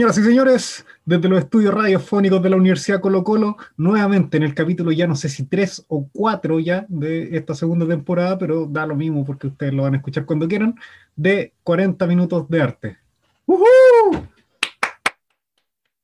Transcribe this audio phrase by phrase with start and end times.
[0.00, 4.54] Señoras y señores, desde los estudios radiofónicos de la Universidad Colo Colo, nuevamente en el
[4.54, 8.86] capítulo ya no sé si tres o cuatro ya de esta segunda temporada, pero da
[8.86, 10.74] lo mismo porque ustedes lo van a escuchar cuando quieran,
[11.16, 12.96] de 40 minutos de arte.
[13.44, 14.26] ¡Uhú!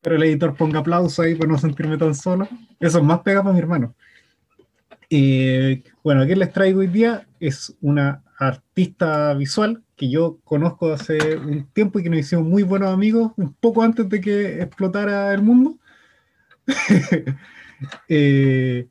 [0.02, 2.46] Pero el editor ponga aplauso ahí para no sentirme tan solo.
[2.78, 3.94] Eso es más pega para mi hermano.
[5.08, 7.26] Y bueno, ¿qué les traigo hoy día?
[7.40, 12.62] Es una artista visual que yo conozco hace un tiempo y que nos hicimos muy
[12.62, 15.76] buenos amigos, un poco antes de que explotara el mundo.
[18.08, 18.88] Eh,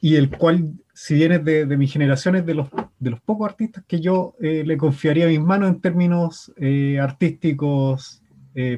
[0.00, 2.68] y el cual, si bien es de, mi generación, es de los,
[3.00, 8.22] de los pocos artistas que yo eh, le confiaría mis manos en términos eh, artísticos,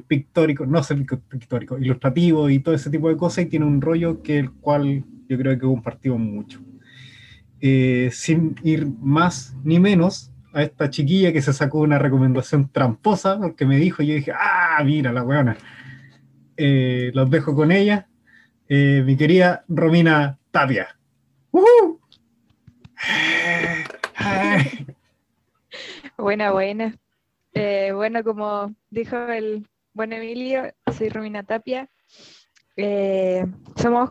[0.08, 4.22] pictóricos, no sé, pictóricos, ilustrativos y todo ese tipo de cosas, y tiene un rollo
[4.22, 6.60] que el cual yo creo que compartimos mucho.
[7.60, 13.66] sin ir más ni menos, a esta chiquilla que se sacó una recomendación tramposa, porque
[13.66, 15.56] me dijo, y yo dije, ah, mira la weona.
[16.56, 18.08] Eh, los dejo con ella,
[18.68, 20.96] eh, mi querida Romina Tapia.
[26.18, 26.94] Buena, buena.
[27.54, 31.88] Eh, bueno, como dijo el buen Emilio, soy Romina Tapia.
[33.76, 34.10] somos,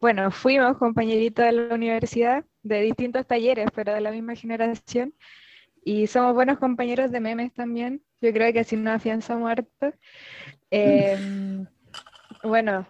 [0.00, 5.12] bueno, fuimos compañeritos de la universidad, de distintos talleres, pero de la misma generación.
[5.82, 8.02] Y somos buenos compañeros de memes también.
[8.20, 9.92] Yo creo que así nos afianzamos harto.
[10.70, 11.66] Em,
[12.42, 12.86] bueno,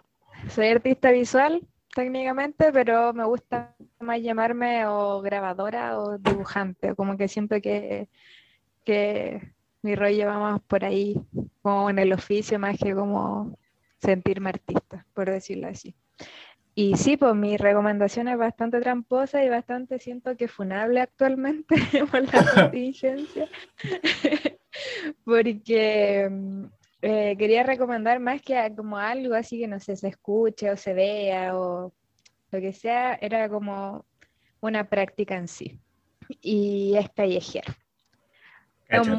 [0.49, 6.95] soy artista visual técnicamente, pero me gusta más llamarme o grabadora o dibujante.
[6.95, 8.09] Como que siento que,
[8.83, 11.19] que mi rollo va más por ahí,
[11.61, 13.57] como en el oficio, más que como
[13.99, 15.95] sentirme artista, por decirlo así.
[16.73, 21.75] Y sí, pues mi recomendación es bastante tramposa y bastante siento que funable actualmente
[22.11, 23.49] por la contingencia,
[25.25, 26.65] porque mm,
[27.01, 30.93] eh, quería recomendar más que como algo así que no sé, se escuche o se
[30.93, 31.93] vea o
[32.51, 34.05] lo que sea, era como
[34.61, 35.79] una práctica en sí.
[36.41, 37.65] Y es callejear.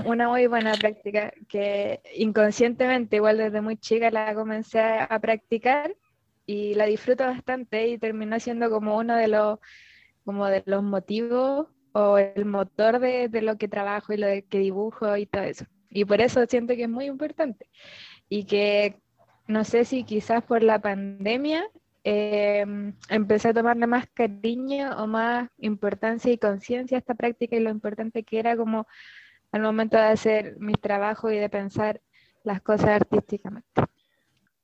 [0.05, 5.95] Una muy buena práctica que inconscientemente, igual desde muy chica, la comencé a practicar
[6.47, 9.59] y la disfruto bastante y terminó siendo como uno de los,
[10.25, 14.59] como de los motivos o el motor de, de, lo que trabajo y lo que
[14.59, 15.67] dibujo y todo eso.
[15.91, 17.69] Y por eso siento que es muy importante.
[18.29, 18.97] Y que
[19.47, 21.65] no sé si quizás por la pandemia
[22.05, 22.65] eh,
[23.09, 27.71] empecé a tomarle más cariño o más importancia y conciencia a esta práctica y lo
[27.71, 28.87] importante que era como
[29.53, 32.01] al momento de hacer mis trabajos y de pensar
[32.43, 33.83] las cosas artísticamente.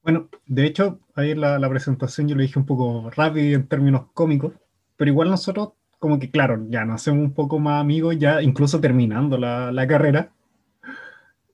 [0.02, 4.06] Bueno, de hecho, ahí en la, presentación yo lo dije un poco rápido en términos
[4.14, 4.54] cómicos,
[4.96, 8.80] pero igual nosotros, como que claro, ya nos hacemos un poco más amigos, ya incluso
[8.80, 10.32] terminando la, la carrera,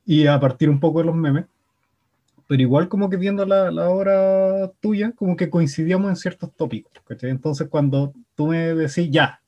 [0.06, 1.46] y a partir un poco de los memes,
[2.46, 6.92] pero igual como que viendo la, la obra tuya, como que coincidíamos en ciertos tópicos,
[7.06, 7.30] ¿cachai?
[7.30, 9.40] Entonces cuando tú me decís, ya,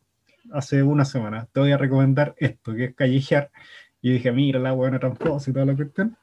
[0.52, 3.50] hace una semana, te voy a recomendar esto, que es callejear,
[4.06, 6.16] y dije, mira la buena tramposa y toda la cuestión.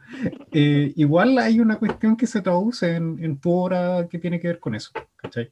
[0.53, 4.47] Eh, igual hay una cuestión que se traduce en, en, tu obra que tiene que
[4.47, 5.51] ver con eso, ¿cachai?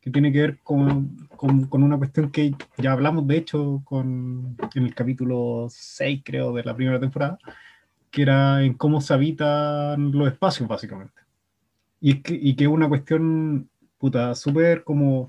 [0.00, 4.56] Que tiene que ver con, con, con, una cuestión que ya hablamos, de hecho, con,
[4.72, 7.38] en el capítulo 6, creo, de la primera temporada,
[8.08, 11.22] que era en cómo se habitan los espacios, básicamente.
[12.00, 13.68] Y que, y que es una cuestión,
[13.98, 15.28] puta, súper como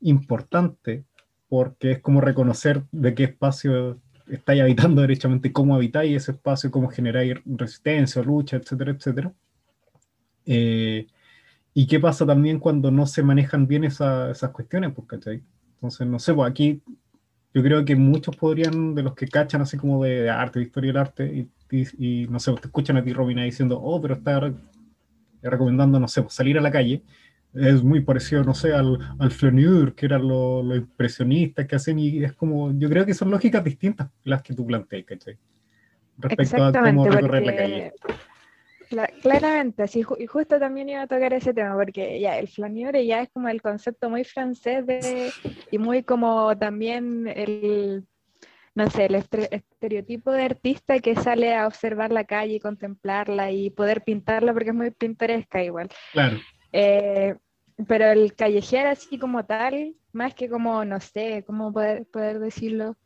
[0.00, 1.04] importante,
[1.48, 6.88] porque es como reconocer de qué espacio estáis habitando derechamente, cómo habitáis ese espacio, cómo
[6.88, 9.32] generáis resistencia, lucha, etcétera, etcétera.
[10.46, 11.06] Eh,
[11.72, 15.42] y qué pasa también cuando no se manejan bien esas cuestiones, pues, ¿cachai?
[15.74, 16.82] Entonces, no sé, pues aquí
[17.52, 20.92] yo creo que muchos podrían, de los que cachan así como de, arte, de historia
[20.92, 24.52] del arte, y, no sé, pues, te escuchan a ti, Robina, diciendo, oh, pero está
[25.42, 27.02] recomendando, no sé, pues, salir a la calle,
[27.54, 31.98] es muy parecido, no sé, al, al Flaneur, que eran los lo impresionistas que hacen,
[31.98, 35.38] y es como, yo creo que son lógicas distintas las que tú planteas, ¿cachai?
[36.18, 37.92] Respecto a cómo recorrer la calle.
[39.22, 43.22] claramente, sí, y justo también iba a tocar ese tema, porque ya el Flaneur ya
[43.22, 45.30] es como el concepto muy francés de,
[45.70, 48.04] y muy como también el,
[48.74, 53.70] no sé, el estereotipo de artista que sale a observar la calle y contemplarla y
[53.70, 55.88] poder pintarla porque es muy pintoresca igual.
[56.12, 56.38] Claro.
[56.72, 57.36] Eh,
[57.88, 62.96] pero el callejear así como tal, más que como, no sé, cómo poder, poder decirlo,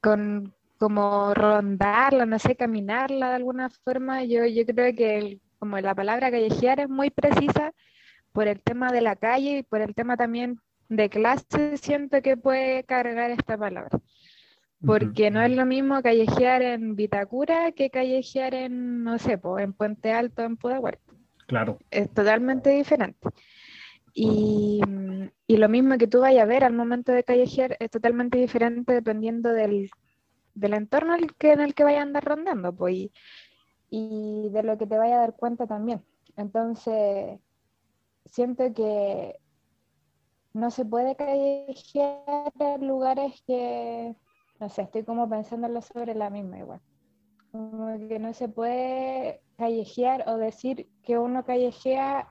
[0.00, 5.94] con como rondarla, no sé, caminarla de alguna forma, yo, yo creo que como la
[5.94, 7.72] palabra callejear es muy precisa
[8.32, 12.36] por el tema de la calle y por el tema también de clase, siento que
[12.36, 13.98] puede cargar esta palabra.
[14.84, 20.12] porque no es lo mismo callejear en Vitacura que callejear en, no sé, en Puente
[20.12, 20.98] Alto, en Pudahuel.
[21.46, 21.78] Claro.
[21.90, 23.28] Es totalmente diferente.
[24.14, 24.80] Y,
[25.48, 29.50] lo mismo que tú vayas a ver al momento de callejear es totalmente diferente dependiendo
[29.50, 29.90] del,
[30.54, 33.12] entorno que, en el que vayas a andar rondando, pues, y,
[33.90, 36.04] y de lo que te vaya a dar cuenta también.
[36.36, 37.40] Entonces,
[38.26, 39.36] siento que
[40.52, 44.14] no se puede callejear en lugares que,
[44.60, 46.80] no sé, estoy como pensándolo sobre la misma igual.
[47.50, 52.28] Como que no se puede callejear o decir que uno callejea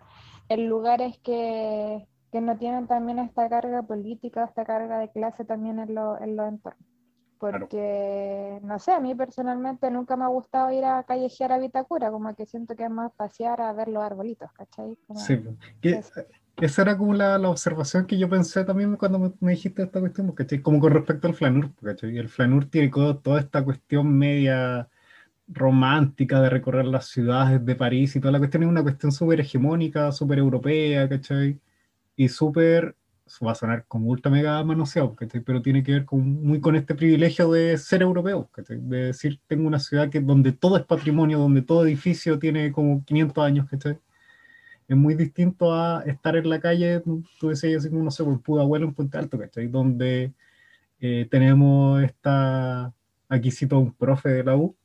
[0.49, 5.79] en lugares que, que no tienen también esta carga política, esta carga de clase también
[5.79, 6.87] en, lo, en los entornos.
[7.39, 12.09] Porque, no sé, a mí personalmente nunca me ha gustado ir a callejear a Vitacura,
[12.09, 14.97] como que siento que es más pasear a ver los arbolitos, ¿cachai?
[15.15, 15.43] sí,
[15.81, 16.01] que,
[16.61, 20.31] esa era como la, la, observación que yo pensé también cuando me, dijiste esta cuestión,
[20.31, 20.61] ¿cachai?
[20.61, 22.17] Como con respecto al Flanur, ¿cachai?
[22.17, 24.87] El Flanur tiene toda esta cuestión media
[25.47, 29.41] romántica de recorrer las ciudades de París y toda la cuestión es una cuestión súper
[29.41, 31.59] hegemónica, súper europea, ¿cachai?
[32.15, 32.95] Y súper,
[33.45, 35.41] va a sonar como ultra mega manoseado, ¿cachai?
[35.41, 38.79] Pero tiene que ver con, muy con este privilegio de ser europeo, ¿cachai?
[38.81, 43.03] De decir, tengo una ciudad que, donde todo es patrimonio, donde todo edificio tiene como
[43.05, 43.99] 500 años, ¿cachai?
[44.87, 47.01] Es muy distinto a estar en la calle,
[47.39, 49.67] tú decías así como, no sé, por Pudahuelo en Puente Alto, ¿cachai?
[49.67, 50.33] Donde
[50.99, 52.93] eh, tenemos esta,
[53.29, 54.75] aquí cito a un profe de la U,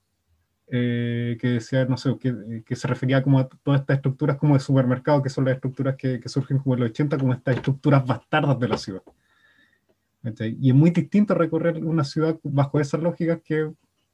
[0.70, 4.54] eh, que decía, no sé, que, que, se refería como a todas estas estructuras como
[4.54, 7.56] de supermercado, que son las estructuras que, que surgen como en los 80, como estas
[7.56, 9.02] estructuras bastardas de la ciudad.
[10.58, 13.70] Y es muy distinto recorrer una ciudad bajo esas lógicas que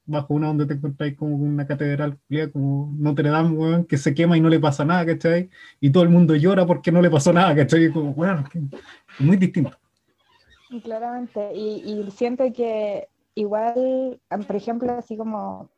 [0.06, 2.18] bajo una donde te encontráis como una catedral
[2.52, 5.48] como Notre Dame, que se quema y no le pasa nada, ¿cachai?
[5.80, 7.90] Y todo el mundo llora porque no le pasó nada, ¿cachai?
[7.90, 9.76] Como, bueno, es muy distinto.
[10.82, 15.70] Claramente, y, y siento que igual, por ejemplo, así como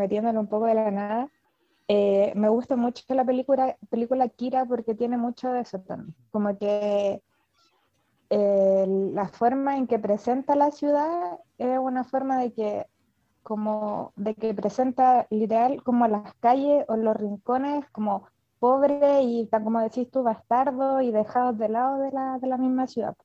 [0.00, 1.28] metiéndolo un poco de la nada.
[1.88, 6.14] Eh, me gusta mucho la película, película Kira porque tiene mucho de eso también.
[6.30, 7.22] Como que
[8.30, 12.86] eh, la forma en que presenta la ciudad es una forma de que
[13.42, 18.26] como de que presenta literal como las calles o los rincones como
[18.60, 22.58] pobres y tan como decís tú bastardos y dejados de lado de la, de la
[22.58, 23.16] misma ciudad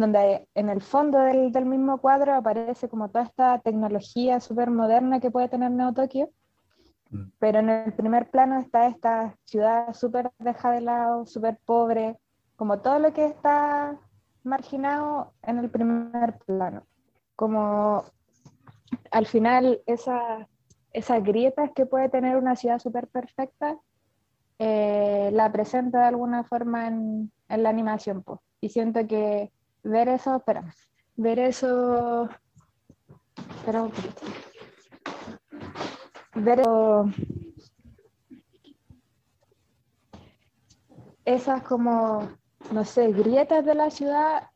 [0.00, 5.20] donde en el fondo del, del, mismo cuadro aparece como toda esta tecnología súper moderna
[5.20, 6.30] que puede tener Neo Tokio,
[7.10, 7.22] mm.
[7.38, 12.16] pero en el primer plano está esta ciudad súper dejada de lado, súper pobre,
[12.56, 13.98] como todo lo que está
[14.44, 16.86] marginado en el primer plano.
[17.36, 18.04] Como
[19.10, 20.48] al final esa,
[20.92, 23.76] esas grietas que puede tener una ciudad súper perfecta,
[24.58, 28.22] eh, la presenta de alguna forma en, en la animación.
[28.22, 28.40] Pues.
[28.60, 30.74] Y siento que ver eso, espera,
[31.16, 32.28] ver eso,
[33.56, 34.26] espera un poquito.
[36.34, 36.62] Ver
[41.24, 42.28] esas como,
[42.72, 44.50] no sé, grietas de la ciudad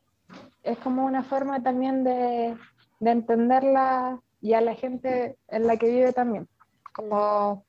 [0.63, 2.57] es como una forma también de,
[2.99, 6.47] de entenderla y a la gente en la que vive también.
[6.93, 7.65] Como,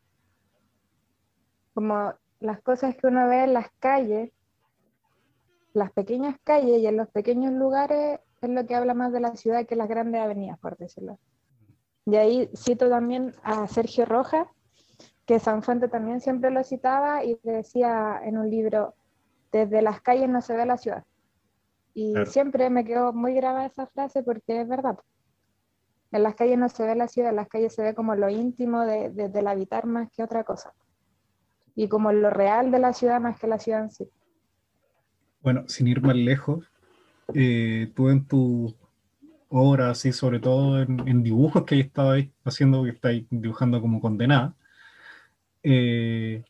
[1.74, 4.30] como las cosas que uno ve en las calles
[5.74, 9.36] las pequeñas calles y en los pequeños lugares es lo que habla más de la
[9.36, 11.18] ciudad que las grandes avenidas, por decirlo.
[12.06, 14.46] Y ahí cito también a Sergio Rojas,
[15.26, 18.94] que San Fuente también siempre lo citaba y decía en un libro,
[19.50, 21.04] desde las calles no se ve la ciudad.
[21.94, 24.98] Y siempre me quedó muy grabada esa frase porque es verdad.
[26.12, 28.28] En las calles no se ve la ciudad, en las calles se ve como lo
[28.28, 30.72] íntimo de, del habitar más que otra cosa.
[31.74, 34.10] Y como lo real de la ciudad más que la ciudad en sí.
[35.44, 36.64] Bueno, sin ir más lejos,
[37.34, 38.74] eh, tú en tu
[39.50, 44.56] obra, así sobre todo en, dibujos que estado haciendo, que estáis dibujando como condenada,
[45.62, 46.42] eh,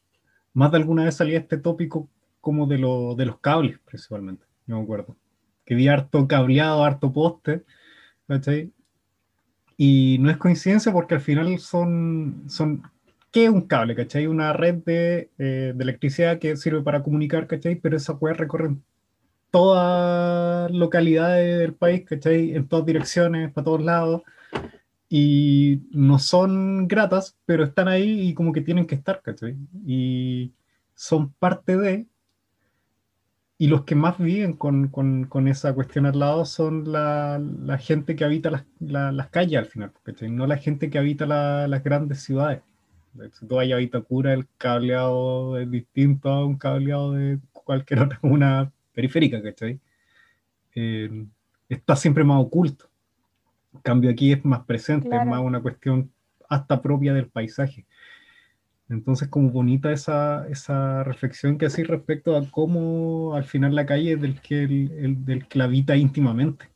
[0.53, 2.09] más de alguna vez salía este tópico
[2.41, 5.17] como de, de los cables, principalmente, yo me acuerdo.
[5.65, 7.65] Que vi harto cableado, harto poste,
[8.29, 8.73] ¿cachai?
[9.77, 12.83] Y no es coincidencia porque al final son, son
[13.35, 13.97] ¿qué es un cable?
[13.97, 14.29] ¿Cachai?
[14.29, 17.75] Una red de, eh, de, electricidad que sirve para comunicar, ¿cachai?
[17.75, 18.77] Pero esa puede recorrer
[19.51, 22.55] todas localidades del país, ¿cachai?
[22.55, 24.23] En todas direcciones, para todos lados.
[25.09, 29.57] Y no son gratas, pero están ahí y como que tienen que estar, ¿cachai?
[29.85, 30.53] Y
[30.95, 32.07] son parte de...
[33.59, 37.79] Y los que más viven con, con, con esa cuestión al lado son la, la
[37.79, 40.31] gente que habita las, las calles al final, ¿cachai?
[40.31, 42.63] No la gente que habita las grandes ciudades.
[43.33, 48.19] Si tú vayas a Vitacura, el cableado es distinto a un cableado de cualquier otra
[48.23, 49.81] una periférica, ¿cachai?
[50.75, 51.27] Eh,
[51.69, 52.89] está siempre más oculto.
[53.83, 56.11] cambio aquí es más presente, es más una cuestión
[56.49, 57.87] hasta propia del paisaje.
[58.89, 64.13] Entonces, como bonita esa, esa reflexión que hacéis respecto a cómo al final la calle
[64.13, 66.69] es del que, el, del que la habita íntimamente.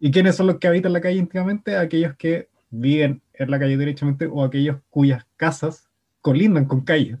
[0.00, 1.76] ¿Y quiénes son los que habitan la calle íntimamente?
[1.76, 5.88] Aquellos que viven en la calle derechamente o aquellos cuyas casas
[6.20, 7.18] colindan con calle.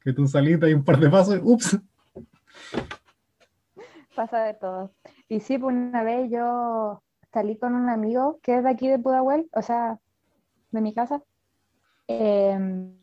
[0.00, 1.78] Que tú salís, hay un par de pasos y ¡ups!
[4.16, 4.92] Pasa de todo.
[5.28, 8.98] Y sí, pues una vez yo salí con un amigo que es de aquí de
[8.98, 9.98] Pudahuel, o sea,
[10.70, 11.22] de mi casa.
[12.08, 12.94] Em,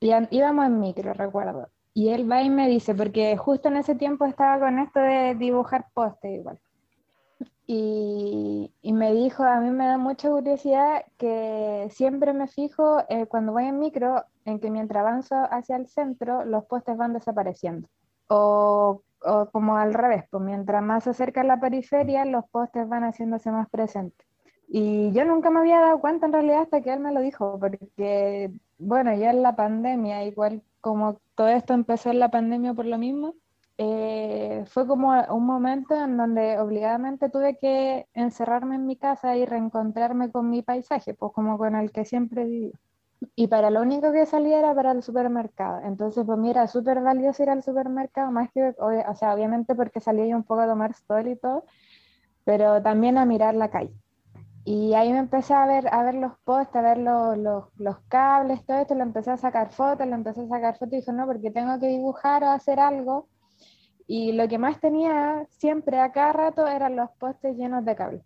[0.00, 1.68] y íbamos en micro, recuerdo.
[1.94, 5.34] Y él va y me dice, porque justo en ese tiempo estaba con esto de
[5.34, 6.60] dibujar poste igual.
[7.70, 13.52] Y, me dijo, a mí me da mucha curiosidad que siempre me fijo eh, cuando
[13.52, 17.86] voy en micro en que mientras avanzo hacia el centro los postes van desapareciendo.
[18.28, 19.02] O
[19.52, 23.68] como al revés, pues mientras más se acerca la periferia, los postes van haciéndose más
[23.68, 24.26] presentes.
[24.66, 27.58] Y yo nunca me había dado cuenta en realidad hasta que él me lo dijo,
[27.60, 32.86] porque, bueno, ya en la pandemia, igual como todo esto empezó en la pandemia por
[32.86, 33.34] lo mismo,
[33.78, 39.46] eh, fue como un momento en donde obligadamente tuve que encerrarme en mi casa y
[39.46, 42.72] reencontrarme con mi paisaje, pues como con el que siempre viví
[43.34, 45.80] y para lo único que salía era para el supermercado.
[45.84, 50.26] Entonces, pues mira, súper valioso ir al supermercado, más que, o sea, obviamente porque salía
[50.26, 51.64] yo un poco a tomar sol y todo,
[52.44, 53.94] pero también a mirar la calle.
[54.64, 57.98] Y ahí me empecé a ver, a ver los postes, a ver los, los, los
[58.08, 61.12] cables, todo esto, le empecé a sacar fotos, le empecé a sacar fotos y dije,
[61.12, 63.28] no, porque tengo que dibujar o hacer algo.
[64.08, 68.24] Y lo que más tenía siempre a cada rato eran los postes llenos de cables.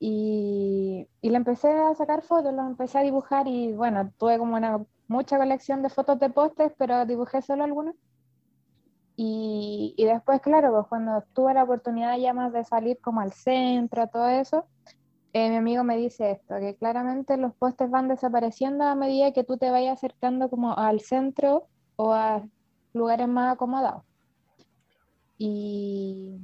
[0.00, 4.56] Y, y, le empecé a sacar fotos, lo empecé a dibujar y bueno, tuve como
[4.56, 7.94] una mucha colección de fotos de postes, pero dibujé solo algunas.
[9.16, 13.32] Y, y, después, claro, pues cuando tuve la oportunidad ya más de salir como al
[13.32, 14.66] centro, todo eso,
[15.32, 19.44] eh, mi amigo me dice esto, que claramente los postes van desapareciendo a medida que
[19.44, 22.42] tú te vayas acercando como al centro o a
[22.94, 24.07] lugares más acomodados.
[25.38, 26.36] Y,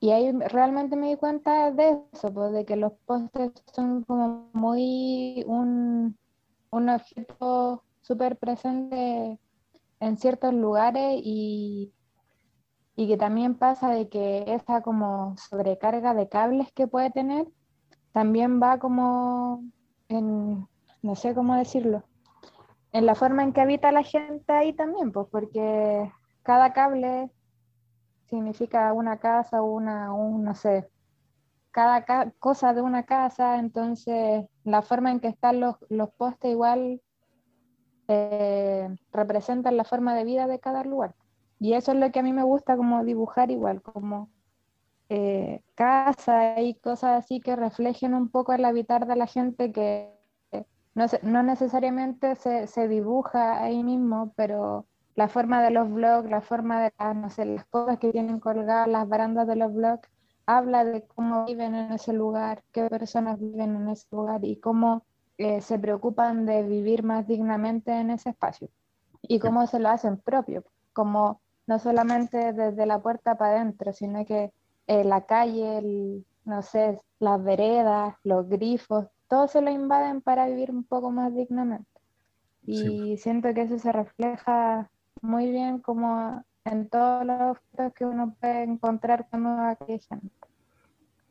[0.00, 4.50] y ahí realmente me di cuenta de eso, pues, de que los postes son como
[4.52, 6.16] muy un,
[6.70, 9.38] un objeto súper presente
[10.00, 11.92] en ciertos lugares y,
[12.96, 17.46] y que también pasa de que esta como sobrecarga de cables que puede tener
[18.12, 19.64] también va como
[20.08, 20.68] en,
[21.02, 22.04] no sé cómo decirlo,
[22.92, 27.30] en la forma en que habita la gente ahí también, pues porque cada cable
[28.26, 30.88] significa una casa, una, un, no sé,
[31.70, 32.04] cada
[32.38, 37.02] cosa de una casa, entonces la forma en que están los, los postes igual
[38.08, 41.14] eh, representan la forma de vida de cada lugar.
[41.58, 44.30] Y eso es lo que a mí me gusta como dibujar igual, como
[45.08, 50.14] eh, casa y cosas así que reflejen un poco el habitar de la gente que
[50.94, 56.40] no, no necesariamente se, se dibuja ahí mismo, pero la forma de los blogs, la
[56.40, 60.08] forma de las, no sé, las cosas que tienen colgadas, las barandas de los blogs,
[60.46, 65.04] habla de cómo viven en ese lugar, qué personas viven en ese lugar y cómo
[65.38, 68.68] eh, se preocupan de vivir más dignamente en ese espacio
[69.22, 74.24] y cómo se lo hacen propio, como no solamente desde la puerta para adentro, sino
[74.26, 74.52] que
[74.86, 80.70] eh, la calle, no sé, las veredas, los grifos, todo se lo invaden para vivir
[80.70, 81.88] un poco más dignamente.
[82.66, 84.90] Y siento que eso se refleja
[85.24, 89.78] muy bien como en todos los objetos que uno puede encontrar cuando va a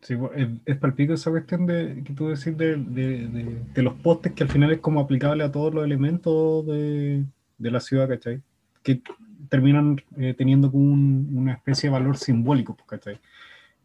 [0.01, 4.33] Sí, es, es palpito esa cuestión de, que tú decís de, de, de, los postes
[4.33, 7.23] que al final es como aplicable a todos los elementos de,
[7.59, 8.41] la ciudad, ¿cachai?
[8.83, 9.01] Que
[9.47, 13.19] terminan eh, teniendo como una especie de valor simbólico, pues, ¿cachai?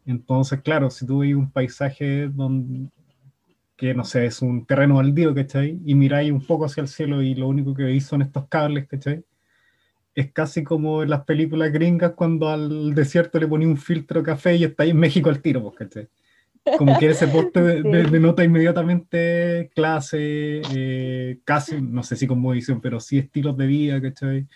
[0.05, 2.89] Entonces, claro, si tú ves un paisaje donde,
[3.77, 5.79] que no sé, es un terreno baldío, ¿cachai?
[5.85, 8.89] Y miráis un poco hacia el cielo y lo único que veis son estos cables,
[8.89, 9.23] ¿cachai?
[10.19, 14.55] Es casi como en las películas gringas cuando al desierto le ponía un filtro café
[14.55, 16.07] y está ahí en México al tiro, pues,
[16.77, 22.99] Como que ese poste denota inmediatamente clase, eh, casi, no sé si como dicen, pero
[22.99, 24.47] sí estilos de vida, ¿cachai?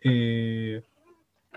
[0.00, 0.82] Eh,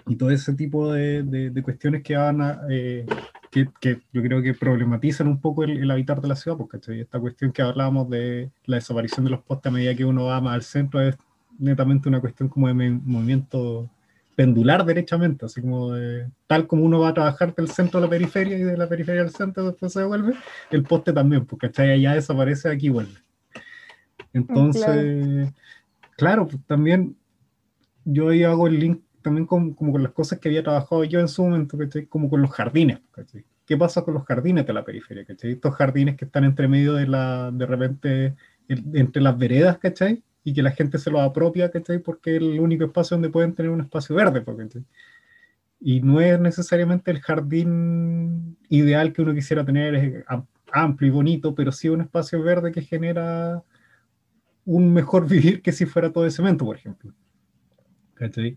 [0.08, 3.06] y todo ese tipo de, de, cuestiones que van a, eh,
[3.52, 6.70] que, que, yo creo que problematizan un poco el, el habitar de la ciudad, pues,
[6.70, 7.00] ¿cachai?
[7.00, 10.42] Esta cuestión que hablábamos de la desaparición de los postes a medida que uno va
[10.42, 11.18] más al centro es
[11.60, 13.90] netamente una cuestión como de movimiento
[14.36, 18.10] pendular derechamente, así como de, tal como uno va a trabajar del centro a la
[18.10, 20.34] periferia y de la periferia al centro después se devuelve,
[20.72, 23.20] el poste también, porque allá desaparece, aquí vuelve.
[24.32, 25.52] Entonces,
[26.16, 27.18] claro, pues, también
[28.06, 31.20] yo ahí hago el link también con, como con las cosas que había trabajado yo
[31.20, 32.06] en su momento, ¿cachai?
[32.06, 33.00] Como con los jardines,
[33.66, 35.26] ¿qué pasa con los jardines de la periferia?
[35.26, 35.52] ¿cachai?
[35.52, 38.36] Estos jardines que están entre medio de la, de repente,
[38.70, 40.24] entre las veredas, ¿cachai?
[40.44, 42.00] Y que la gente se los apropia, ¿cachai?
[42.00, 44.84] Porque es el único espacio donde pueden tener un espacio verde, ¿cachai?
[45.82, 50.26] Y no es necesariamente el jardín ideal que uno quisiera tener, es
[50.72, 53.64] amplio y bonito, pero sí un espacio verde que genera
[54.66, 57.14] un mejor vivir que si fuera todo de cemento, por ejemplo.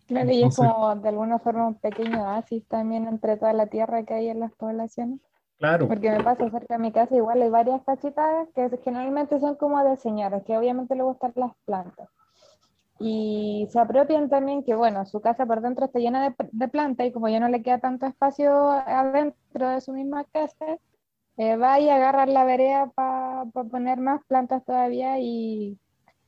[0.07, 4.03] Claro, y es como de alguna forma un pequeño oasis también entre toda la tierra
[4.03, 5.21] que hay en las poblaciones.
[5.63, 5.87] Claro.
[5.87, 9.85] Porque me pasa cerca de mi casa, igual hay varias cachitas que generalmente son como
[9.85, 12.09] de señoras, que obviamente le gustan las plantas.
[12.99, 17.07] Y se apropian también que, bueno, su casa por dentro está llena de, de plantas
[17.07, 20.67] y como ya no le queda tanto espacio adentro de su misma casa,
[21.37, 25.79] eh, va y agarra la vereda para poner más plantas todavía y,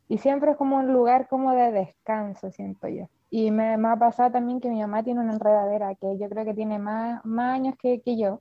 [0.09, 3.09] y siempre es como un lugar como de descanso, siento yo.
[3.31, 6.45] Y me, me, ha pasado también que mi mamá tiene una enredadera que yo creo
[6.45, 8.41] que tiene más, más años que, que, yo.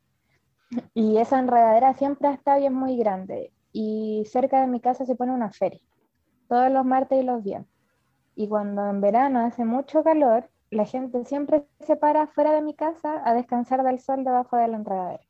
[0.94, 3.52] Y esa enredadera siempre ha estado bien muy grande.
[3.72, 5.82] Y cerca de mi casa se pone una feria,
[6.48, 7.70] todos los martes y los viernes.
[8.36, 12.74] Y cuando en verano hace mucho calor, la gente siempre se para fuera de mi
[12.74, 15.24] casa a descansar del sol debajo de la enredadera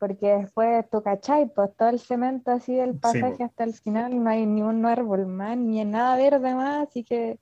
[0.00, 4.30] porque después tú cachai, pues todo el cemento así del pasaje hasta el final, no
[4.30, 7.38] hay ni un árbol más, ni nada verde más, así que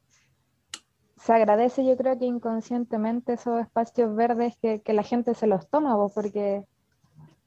[1.17, 5.69] se agradece yo creo que inconscientemente esos espacios verdes que, que la gente se los
[5.69, 6.65] toma, pues, porque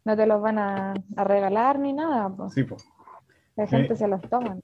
[0.05, 2.29] no te los van a, a regalar ni nada.
[2.29, 2.53] Pues.
[2.53, 2.83] Sí, pues.
[3.55, 4.57] La gente se los toma.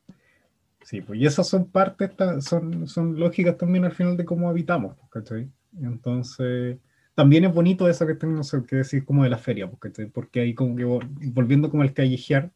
[0.83, 4.95] Sí, pues y esas son partes, son, son lógicas también al final de cómo habitamos,
[5.09, 5.51] ¿cachai?
[5.81, 6.77] Entonces
[7.13, 10.53] también es bonito eso que tenemos que decir como de la feria, porque, porque ahí
[10.53, 12.51] como que volviendo como al callejear,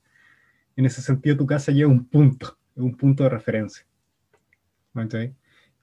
[0.76, 3.86] en ese sentido tu casa lleva un punto, un punto de referencia.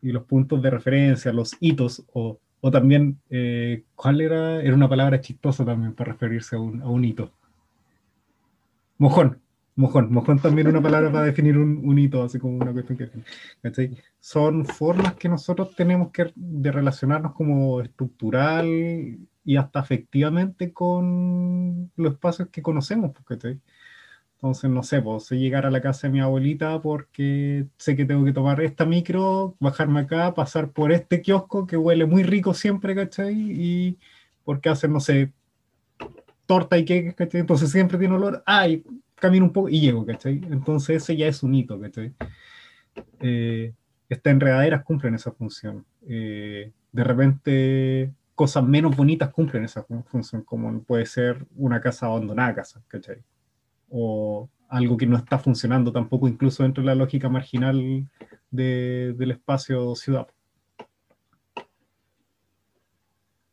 [0.01, 4.62] Y los puntos de referencia, los hitos, o, o también, eh, ¿cuál era?
[4.62, 7.33] Era una palabra chistosa también para referirse a un, a un hito.
[8.99, 9.40] Mojón,
[9.79, 13.92] Mojón, mojón también una palabra para definir un, hito, así como una cuestión que...
[14.18, 18.66] Son formas que nosotros tenemos que de relacionarnos como estructural
[19.44, 23.61] y hasta efectivamente con los espacios que conocemos, porque
[24.38, 28.24] entonces no sé, puedo llegar a la casa de mi abuelita porque sé que tengo
[28.24, 32.94] que tomar esta micro, bajarme acá, pasar por este kiosco que huele muy rico siempre,
[32.94, 33.35] ¿cachai?
[33.35, 33.98] Y
[34.44, 35.33] porque hacen, no sé,
[36.46, 37.40] torta y qué, ¿cachai?
[37.40, 38.85] Entonces siempre tiene olor, ay,
[39.16, 40.40] camino un poco y llego, ¿cachai?
[40.51, 42.14] Entonces ese ya es un hito, ¿cachai?
[43.20, 43.74] Eh,
[44.09, 45.85] estas enredaderas cumplen esa función.
[46.09, 52.55] Eh, de repente cosas menos bonitas cumplen esa función, como puede ser una casa abandonada,
[52.55, 53.18] casa, ¿cachai?
[53.90, 58.09] O algo que no está funcionando tampoco, incluso dentro de la lógica marginal
[58.51, 60.29] de, del espacio ciudad.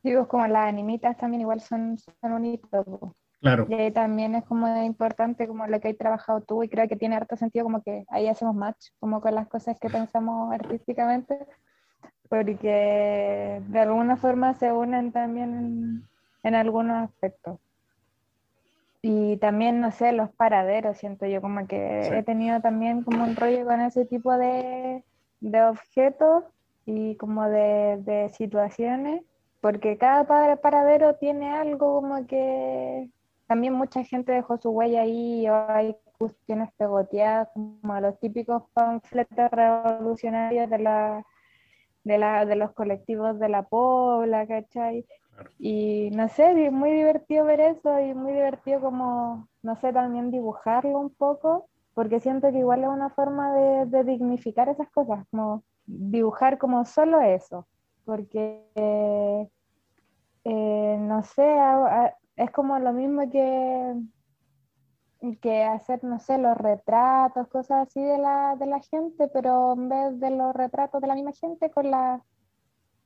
[0.03, 3.15] Digo, como las animitas también igual son, son un hito.
[3.41, 3.65] Claro.
[3.69, 6.95] Y ahí también es como importante como lo que has trabajado tú y creo que
[6.95, 11.45] tiene harto sentido como que ahí hacemos match como con las cosas que pensamos artísticamente
[12.29, 16.07] porque de alguna forma se unen también
[16.43, 17.59] en, algunos aspectos.
[19.07, 23.35] Y también, no sé, los paraderos, siento yo como que he tenido también como un
[23.35, 25.03] rollo con ese tipo de,
[25.41, 26.43] de objetos
[26.87, 29.21] y como de, de situaciones,
[29.61, 30.25] porque cada
[30.59, 33.11] paradero tiene algo como que
[33.45, 39.51] también mucha gente dejó su huella ahí, o hay cuestiones pegoteadas, como los típicos panfletos
[39.51, 41.23] revolucionarios de, la,
[42.03, 45.05] de, la, de los colectivos de la Pobla, ¿cachai?
[45.59, 50.31] Y no sé, es muy divertido ver eso y muy divertido como, no sé, también
[50.31, 55.25] dibujarlo un poco, porque siento que igual es una forma de, de dignificar esas cosas,
[55.29, 57.67] como dibujar como solo eso,
[58.05, 59.49] porque, eh,
[60.99, 61.55] no sé,
[62.35, 63.95] es como lo mismo que,
[65.41, 69.89] que hacer, no sé, los retratos, cosas así de la, de la gente, pero en
[69.89, 72.21] vez de los retratos de la misma gente, con la,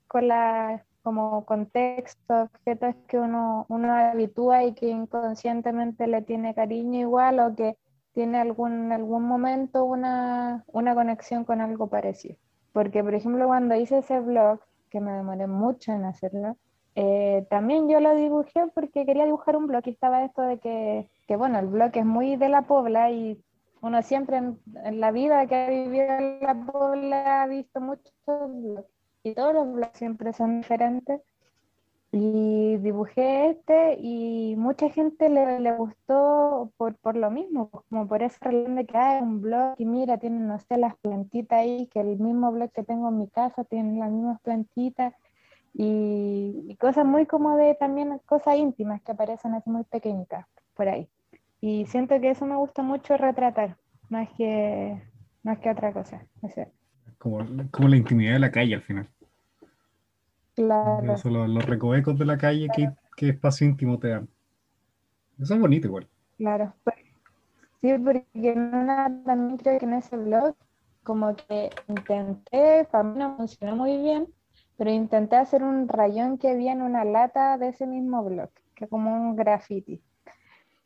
[0.08, 7.00] con la como contexto, objetos que uno, uno habitúa y que inconscientemente le tiene cariño
[7.00, 7.78] igual o que
[8.14, 12.36] tiene algún, algún momento una, una conexión con algo parecido.
[12.74, 14.60] Porque, por ejemplo, cuando hice ese blog,
[14.92, 16.58] que me demoré mucho en hacerlo,
[16.94, 21.10] eh, también yo lo dibujé porque quería dibujar un blog y estaba esto de que,
[21.28, 23.44] que, bueno, el blog es muy de la Pobla y
[23.82, 24.60] uno siempre en,
[25.00, 29.72] la vida que ha vivido en la Pobla ha visto muchos blogs y todos los
[29.74, 31.22] blogs siempre son diferentes.
[32.12, 38.24] Y dibujé este y mucha gente le, le gustó por, por, lo mismo, como por
[38.24, 41.88] esa relación de que hay un blog y mira, tienen, no sé, las plantitas ahí,
[41.88, 45.14] que el mismo blog que tengo en mi casa tiene las mismas plantitas
[45.74, 51.10] y, cosas muy como de también cosas íntimas que aparecen así muy pequeñitas por ahí.
[51.62, 53.78] Y siento que eso me gusta mucho retratar,
[54.10, 55.02] más que,
[55.44, 56.26] más que otra cosa.
[57.20, 59.08] Como, como la intimidad de la calle al final.
[60.56, 61.48] Claro.
[61.48, 64.28] los, recovecos de la calle, ¿qué, ¿qué, espacio íntimo te dan?
[65.40, 66.08] Eso es bonito igual.
[66.38, 66.74] Claro.
[67.82, 68.54] Sí, porque
[69.26, 70.56] también creo que en ese blog,
[71.04, 74.28] como que intenté, para mí no funcionó muy bien,
[74.78, 78.88] pero intenté hacer un rayón que había en una lata de ese mismo blog, que
[78.88, 80.02] como un graffiti.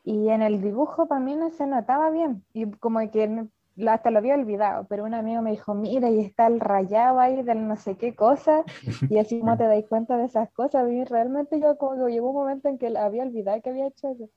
[0.04, 3.48] Y en el dibujo para mí no se notaba bien, y como que
[3.88, 7.42] hasta lo había olvidado, pero un amigo me dijo, mira, y está el rayado ahí
[7.42, 8.64] del no sé qué cosa,
[9.10, 12.30] y así como te dais cuenta de esas cosas, y realmente yo como que llegó
[12.30, 14.28] un momento en que había olvidado que había hecho eso.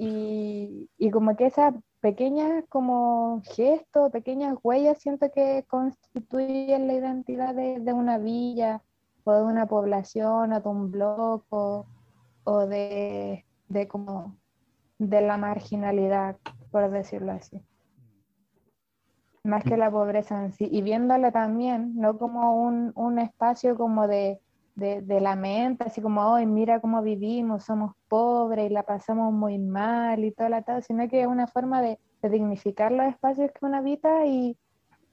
[0.00, 7.54] Y, y como que esas pequeñas como gestos, pequeñas huellas, siento que constituyen la identidad
[7.54, 8.82] de, de una villa,
[9.24, 14.36] o de una población, o de un bloque, o, de, de como
[14.98, 16.36] de la marginalidad,
[16.70, 17.60] por decirlo así
[19.48, 24.06] más que la pobreza en sí, y viéndole también, no como un, un espacio como
[24.06, 24.40] de,
[24.76, 29.32] de, de, la mente, así como, hoy mira cómo vivimos, somos pobres y la pasamos
[29.32, 33.06] muy mal y todo la tal, sino que es una forma de, de, dignificar los
[33.06, 34.56] espacios que uno habita y,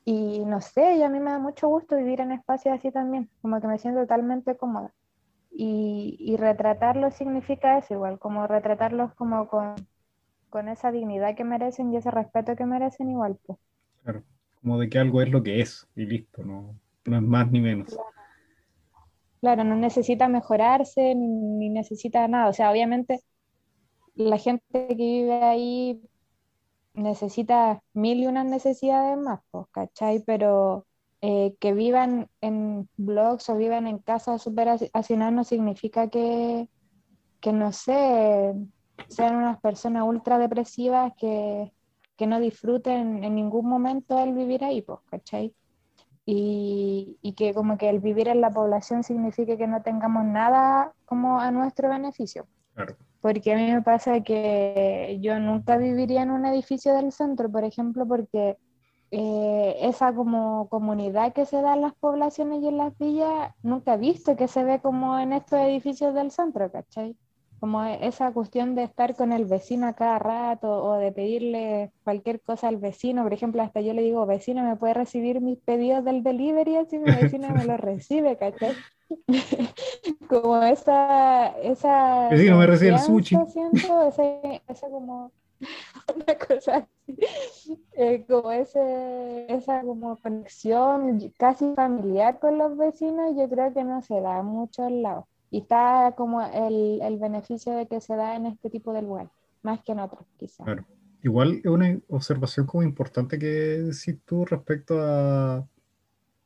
[0.06, 3.30] y no sé, y a mí me da mucho gusto vivir en espacios así también,
[3.42, 4.94] como que me siento totalmente cómoda.
[5.52, 9.76] Y, y retratarlos significa eso igual, como retratarlos como con,
[10.50, 13.38] con esa dignidad que merecen y ese respeto que merecen igual.
[13.46, 13.60] Pues.
[14.06, 14.24] Claro,
[14.62, 17.60] como de que algo es lo que es y listo, no, no es más ni
[17.60, 17.98] menos.
[19.42, 22.50] Claro, no necesita mejorarse ni, necesita nada.
[22.50, 23.22] O sea, obviamente
[24.14, 26.02] la gente que vive ahí
[26.94, 30.24] necesita mil y unas necesidades más, pues, ¿cachai?
[30.24, 30.86] Pero
[31.22, 36.70] eh, que vivan en blogs o vivan en casas súper hacinadas no significa que,
[37.42, 38.54] que, no sé,
[39.08, 41.72] sean unas personas ultra depresivas que,
[42.18, 45.54] que no disfruten en ningún momento el vivir ahí, pues, ¿cachai?
[46.26, 50.94] Y, y, que como que el vivir en la población signifique que no tengamos nada
[51.06, 52.48] como a nuestro beneficio.
[52.74, 52.96] Claro.
[53.22, 57.64] Porque a mí me pasa que yo nunca viviría en un edificio del centro, por
[57.64, 58.58] ejemplo, porque
[59.12, 63.94] eh, esa como comunidad que se da en las poblaciones y en las villas, nunca
[63.94, 67.16] he visto que se ve como en estos edificios del centro, ¿cachai?
[67.66, 72.40] Como esa cuestión de estar con el vecino a cada rato o de pedirle cualquier
[72.40, 76.06] cosa al vecino, por ejemplo, hasta yo le digo, vecino, ¿me puede recibir mis pedidos
[76.06, 76.76] del delivery?
[76.76, 78.76] Así mi vecino me lo recibe, ¿cachai?
[80.30, 81.58] como esa...
[81.58, 83.36] esa vecino, me recibe el sushi.
[83.48, 85.32] Siento, esa, como
[86.16, 93.50] una cosa así, eh, como ese, esa como conexión casi familiar con los vecinos, yo
[93.50, 95.26] creo que no se da en muchos lados.
[95.56, 99.30] Y está como el, el, beneficio de que se da en este tipo de lugar,
[99.64, 100.66] más que en otros, quizás.
[100.66, 100.84] Claro.
[101.24, 105.66] Igual es una observación como importante que decís tú respecto a,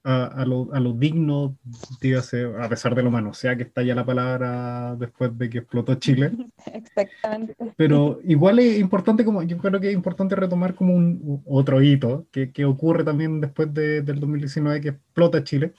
[0.03, 1.57] a, a, lo, a lo, digno,
[1.99, 5.49] dígase, a pesar de lo humano, o sea que está ya la palabra después de
[5.49, 6.31] que explotó Chile.
[6.71, 7.55] Exactamente.
[7.77, 12.27] Pero igual es importante, como yo creo que es importante retomar como un otro hito
[12.31, 15.73] que, que ocurre también después de, del 2019 que explota Chile,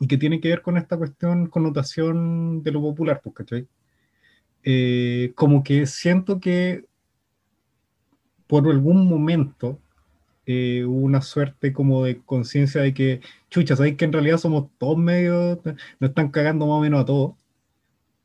[0.00, 3.68] y que tiene que ver con esta cuestión, connotación de lo popular, pues, ¿cachai?
[4.64, 6.86] Eh, como que siento que
[8.46, 9.78] por algún momento
[10.46, 14.98] eh, una suerte como de conciencia de que, chucha, ¿sabéis que en realidad somos todos
[14.98, 15.58] medios,
[16.00, 17.34] nos están cagando más o menos a todos?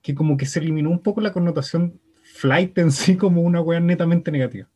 [0.01, 3.79] Que como que se eliminó un poco la connotación flight en sí como una weá
[3.81, 4.67] netamente negativa.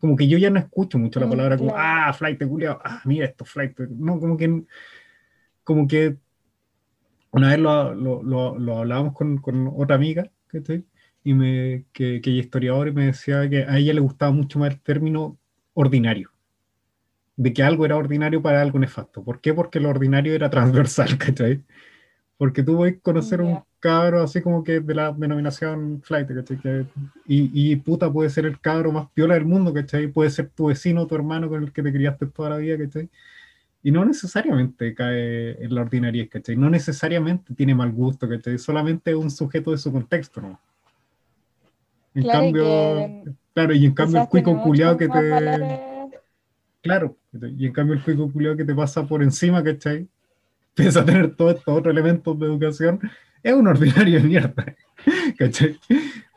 [0.00, 3.02] Como que yo ya no escucho mucho la mm, palabra como, ah, flight, culiao, ah,
[3.04, 3.78] mira esto, flight.
[3.78, 4.64] No, como que
[5.68, 6.16] como que
[7.30, 10.82] una vez lo, lo, lo, hablábamos con, con, otra amiga que,
[11.22, 14.58] y me, que, que es historiador y me decía que a ella le gustaba mucho
[14.58, 15.36] más el término
[15.74, 16.30] ordinario,
[17.36, 19.22] de que algo era ordinario para algo nefasto.
[19.22, 19.52] ¿Por qué?
[19.52, 21.62] Porque lo ordinario era transversal, ¿cachai?
[22.38, 26.86] Porque tú a conocer un cabro así como que de la denominación flight, ¿cachai?
[27.26, 30.06] y, y, puta puede ser el cabro más piola del mundo, ¿cachai?
[30.08, 33.10] Puede ser tu vecino, tu hermano con el que te criaste toda la vida, ¿cachai?
[33.88, 36.56] Y no necesariamente cae en la ordinaria, ¿cachai?
[36.56, 38.58] No necesariamente tiene mal gusto, ¿cachai?
[38.58, 40.60] Solamente es un sujeto de su contexto, ¿no?
[42.14, 43.24] En cambio,
[43.54, 46.10] claro, y en cambio el cuico culiado que te...
[46.82, 50.06] Claro, y en cambio el cuico culiado que te pasa por encima, ¿cachai?
[50.74, 53.00] Piensa tener todos estos otros elementos de educación,
[53.42, 54.76] es un ordinario de mierda,
[55.38, 55.80] ¿cachai?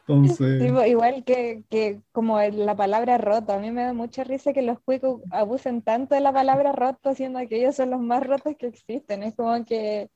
[0.08, 4.62] Entonces, igual que, que, como la palabra roto, a mí me da mucha risa que
[4.62, 8.56] los cuicos abusen tanto de la palabra roto, siendo que ellos son los más rotos
[8.58, 9.24] que existen.
[9.24, 10.10] Es como que,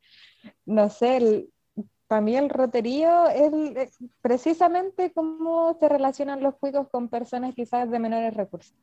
[0.65, 1.47] no sé,
[2.07, 7.99] para mí el roterío es precisamente cómo se relacionan los cuicos con personas quizás de
[7.99, 8.75] menores recursos.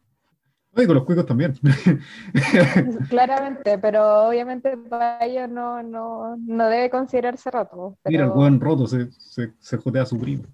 [0.74, 1.54] Y con los cuicos también.
[3.10, 7.98] Claramente, pero obviamente para ellos no, no, no debe considerarse roto.
[8.06, 10.44] Mira, el buen roto se, se, se jotea a su primo.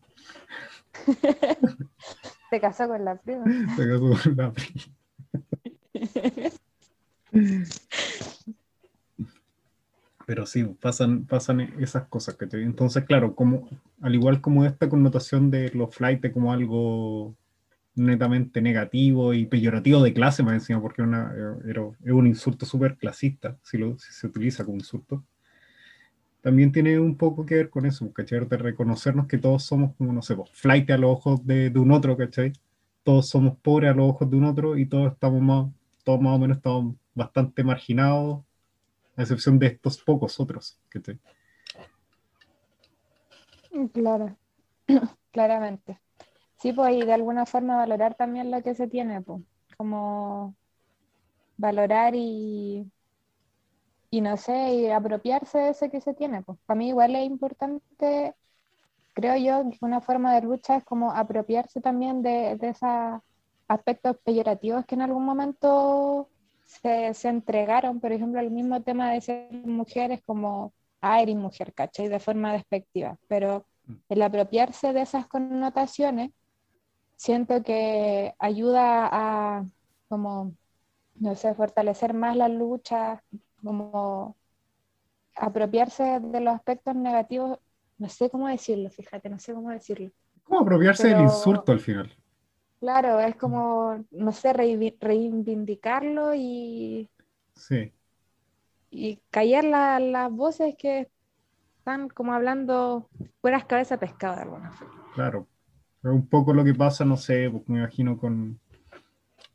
[2.51, 3.45] Se casó con la prima.
[3.77, 4.85] Se casó con la prima.
[10.27, 13.67] Pero sí, pasan, pasan esas cosas que te Entonces, claro, como,
[14.03, 17.35] al igual como esta connotación de los flights como algo
[17.95, 21.33] netamente negativo y peyorativo de clase, más encima, porque una,
[22.05, 25.25] es un insulto súper clasista, si, lo, si se utiliza como insulto
[26.41, 28.47] también tiene un poco que ver con eso, ¿cachai?
[28.47, 31.79] De reconocernos que todos somos como, no sé, pues, flight a los ojos de, de,
[31.79, 32.53] un otro, ¿cachai?
[33.03, 35.67] Todos somos pobres a los ojos de un otro y todos estamos más,
[36.05, 38.43] todos más o menos estamos bastante marginados,
[39.17, 41.19] a excepción de estos pocos otros, ¿cachai?
[43.93, 44.37] Claro,
[45.33, 46.01] claramente.
[46.57, 49.43] Sí, pues y de alguna forma valorar también lo que se tiene, pues,
[49.77, 50.55] como
[51.57, 52.91] valorar y
[54.11, 56.43] y no sé, y apropiarse de ese que se tiene.
[56.43, 58.35] Pues para mí igual es importante,
[59.15, 63.21] creo yo, que una forma de lucha es como apropiarse también de, de esos
[63.69, 66.29] aspectos peyorativos que en algún momento
[66.65, 71.73] se, se, entregaron, por ejemplo, el mismo tema de ser mujeres como, ah, eres mujer,
[71.75, 72.09] ¿cachai?
[72.09, 73.95] De forma despectiva, pero mm.
[74.09, 76.31] el apropiarse de esas connotaciones,
[77.17, 79.65] siento que ayuda a,
[80.09, 80.53] como,
[81.17, 83.23] no sé, fortalecer más la lucha,
[83.63, 84.37] como
[85.35, 87.59] apropiarse de los aspectos negativos,
[87.99, 90.11] no sé cómo decirlo, fíjate, no sé cómo decirlo.
[90.45, 92.13] ¿Cómo apropiarse del insulto al final?
[92.81, 97.09] Claro, es como, no sé, reivindicarlo y...
[97.55, 97.93] Sí.
[98.91, 101.11] Y callar las voces que
[101.79, 103.09] están como hablando
[103.41, 105.05] fueras cabeza pescado de alguna forma.
[105.15, 105.47] Claro,
[106.03, 108.61] es un poco lo que pasa, no sé, pues me imagino con,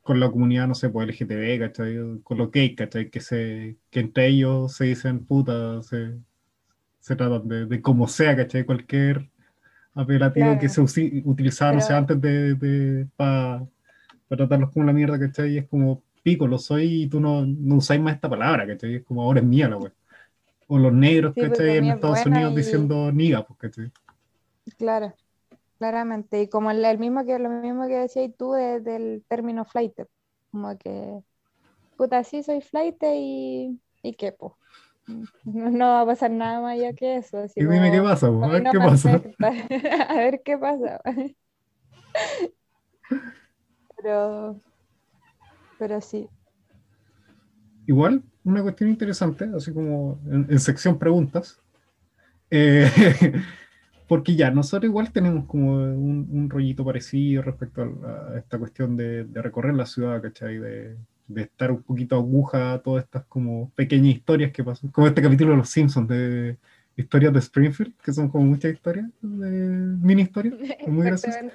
[0.04, 2.22] con la comunidad, no sé, pues LGTB, ¿cachai?
[2.24, 3.10] Con los gays, ¿cachai?
[3.10, 6.20] Que, se, que entre ellos se dicen puta, se,
[7.00, 8.66] se tratan de, de como sea, ¿cachai?
[8.66, 9.30] Cualquier
[9.96, 10.82] apelativo que se
[11.26, 13.68] utilizaba, no sé, antes de, de para
[14.30, 15.54] tratarlos como la mierda, ¿cachai?
[15.56, 18.96] Y es como, pico, lo soy y tú no, no usáis más esta palabra, ¿cachai?
[18.96, 19.94] Es como, ahora es mía la wea.
[20.68, 21.78] O los negros, sí, ¿cachai?
[21.78, 23.92] En Estados Unidos diciendo niga, pues, ¿cachai?
[24.78, 25.16] Claro.
[25.84, 29.92] Claramente, y como el, mismo que lo mismo que decías tú del término flight,
[30.50, 31.20] como que
[31.98, 34.54] puta, sí soy flight y, y qué, pues.
[35.44, 37.44] No, va a pasar nada más allá que eso.
[37.54, 39.22] Y dime qué pasa, a ver qué pasa.
[40.08, 41.02] a ver qué pasa.
[43.98, 44.62] pero,
[45.78, 46.30] pero sí.
[47.88, 51.60] Igual, una cuestión interesante, así como en, en sección preguntas.
[52.50, 52.90] Eh,
[54.14, 59.74] porque ya, nosotros igual tenemos como un, rollito parecido respecto a, esta cuestión de, recorrer
[59.74, 60.60] la ciudad, ¿cachai?
[60.60, 60.96] De,
[61.28, 65.20] de, estar un poquito aguja a todas estas como pequeñas historias que pasan, como este
[65.20, 66.58] capítulo de Los Simpsons, de
[66.96, 69.50] historias de Springfield, que son como muchas historias, de
[70.00, 71.46] mini historias, muy graciosas.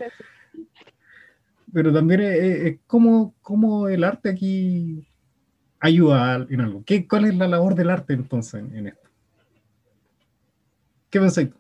[1.73, 5.07] Pero también es, como, como, el arte aquí
[5.79, 6.83] ayuda en algo.
[6.85, 9.09] ¿Qué, ¿Cuál es la labor del arte entonces en, en esto?
[11.09, 11.51] ¿Qué pensáis?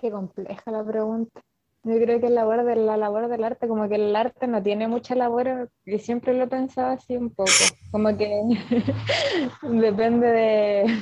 [0.00, 1.40] Qué compleja la pregunta.
[1.84, 4.60] Yo creo que la labor, de, la labor del arte, como que el arte no
[4.62, 7.52] tiene mucha labor, y siempre lo he pensado así un poco,
[7.92, 8.42] como que
[9.62, 11.00] depende de,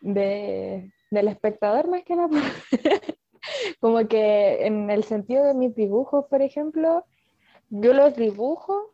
[0.00, 2.30] de, del espectador más que nada.
[3.80, 7.04] como que en el sentido de mis dibujos, por ejemplo,
[7.70, 8.92] yo los dibujo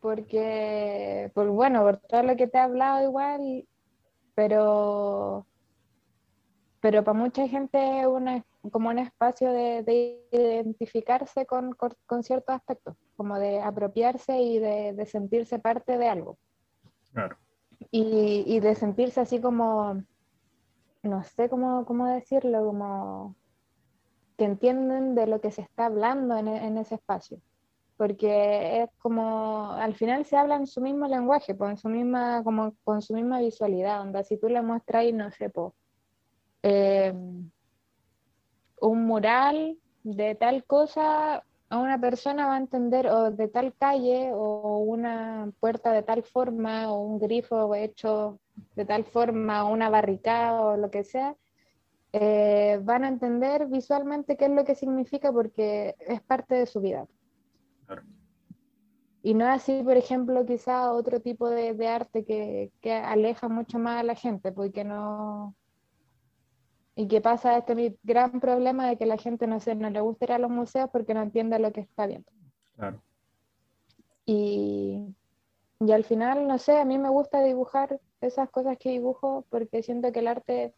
[0.00, 3.68] porque, por, bueno, por todo lo que te he hablado igual,
[4.34, 5.46] pero
[6.80, 12.96] pero para mucha gente es una, como un espacio de, identificarse con, con, ciertos aspectos,
[13.16, 16.38] como de apropiarse y de, sentirse parte de algo.
[17.12, 17.36] Claro.
[17.90, 20.02] Y, y, de sentirse así como,
[21.02, 23.36] no sé cómo, cómo decirlo, como
[24.38, 27.40] que entienden de lo que se está hablando en, en, ese espacio.
[27.98, 32.74] Porque es como, al final se habla en su mismo lenguaje, en su misma, como,
[32.84, 35.74] con su misma visualidad, donde si tú le muestras, no sé, pues,
[36.62, 37.12] eh,
[38.80, 44.30] un mural de tal cosa, a una persona va a entender, o de tal calle,
[44.34, 48.38] o una puerta de tal forma, o un grifo hecho
[48.74, 51.36] de tal forma, o una barricada, o lo que sea,
[52.12, 56.80] eh, van a entender visualmente qué es lo que significa porque es parte de su
[56.80, 57.06] vida.
[59.22, 63.78] Y no así, por ejemplo, quizá otro tipo de, de arte que, que, aleja mucho
[63.78, 65.54] más a la gente, porque no...
[67.00, 70.26] Y que pasa este gran problema de que la gente no, sé, no le gusta
[70.26, 72.30] ir a los museos porque no entiende lo que está viendo.
[72.76, 73.00] Claro.
[74.26, 75.16] Y,
[75.80, 79.82] y al final, no sé, a mí me gusta dibujar esas cosas que dibujo porque
[79.82, 80.74] siento que el arte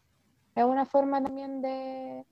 [0.55, 2.25] es una forma también de,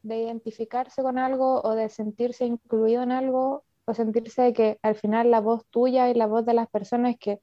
[0.00, 5.30] de identificarse con algo o de sentirse incluido en algo o sentirse que al final
[5.30, 7.42] la voz tuya y la voz de las personas que,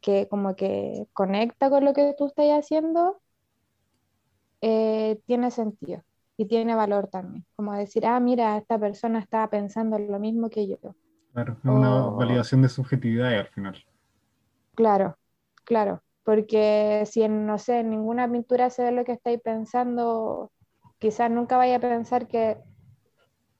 [0.00, 3.20] que como que conecta con lo que tú estás haciendo
[4.60, 6.02] eh, tiene sentido
[6.36, 7.46] y tiene valor también.
[7.56, 10.76] Como decir, ah, mira, esta persona estaba pensando lo mismo que yo.
[11.32, 13.84] Claro, es una validación de subjetividad al final.
[14.74, 15.16] Claro,
[15.64, 16.02] claro.
[16.24, 20.50] Porque si en, no sé, en ninguna pintura se ve lo que estáis pensando,
[20.98, 22.58] quizás nunca vaya a pensar que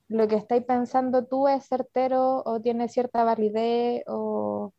[0.08, 4.72] lo que estáis pensando tú es certero o tiene cierta validez o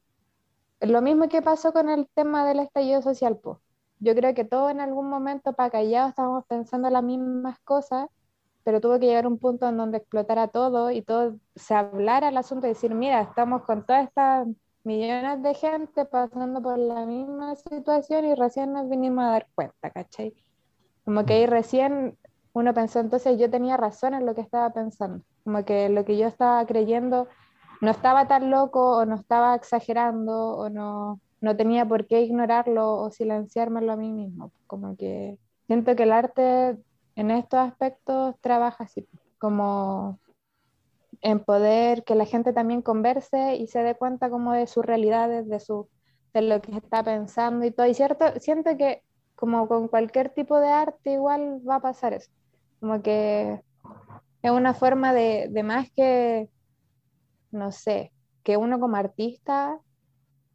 [0.81, 3.57] lo mismo que pasó con el tema del estallido social, pues.
[3.99, 8.07] Yo creo que todos en algún momento para callados estábamos pensando las mismas cosas,
[8.63, 12.37] pero tuvo que llegar un punto en donde explotara todo y todo se hablara el
[12.37, 14.47] asunto y decir, mira, estamos con todas estas
[14.83, 19.89] millones de gente pasando por la misma situación y recién nos vinimos a dar cuenta,
[19.89, 20.33] ¿cachai?
[21.05, 21.49] Como que ahí mm.
[21.49, 22.17] recién
[22.53, 26.17] uno pensó, entonces yo tenía razón en lo que estaba pensando, como que lo que
[26.17, 27.27] yo estaba creyendo
[27.81, 32.97] no estaba tan loco o no estaba exagerando o no, no tenía por qué ignorarlo
[32.97, 36.77] o silenciármelo a mí mismo, como que siento que el arte
[37.15, 39.07] en estos aspectos trabaja así,
[39.39, 40.19] como
[41.21, 45.47] en poder que la gente también converse y se dé cuenta como de sus realidades,
[45.47, 45.89] de, su,
[46.33, 47.87] de lo que está pensando y todo.
[47.87, 49.01] Y cierto, siento que
[49.35, 52.31] como con cualquier tipo de arte igual va a pasar eso.
[52.79, 53.61] Como que
[54.41, 56.49] es una forma de, de más que,
[57.51, 58.11] no sé,
[58.43, 59.79] que uno como artista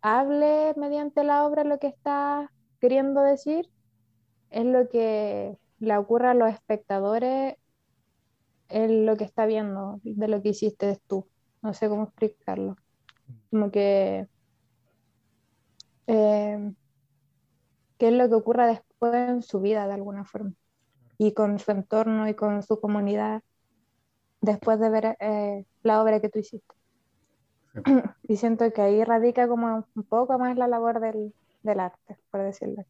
[0.02, 3.70] hable mediante la obra lo que está queriendo decir,
[4.50, 7.56] es lo que le ocurre a los espectadores
[8.68, 11.28] es lo que está viendo de lo que hiciste tú.
[11.62, 12.76] No sé cómo explicarlo.
[13.50, 14.26] Como que.
[16.06, 16.72] Eh,
[17.98, 20.54] ¿Qué es lo que ocurra después en su vida de alguna forma?
[21.18, 23.42] Y con su entorno y con su comunidad
[24.40, 26.74] después de ver eh, la obra que tú hiciste.
[28.28, 31.32] Y siento que ahí radica como un poco más la labor del,
[31.62, 32.84] del arte, por decirlo.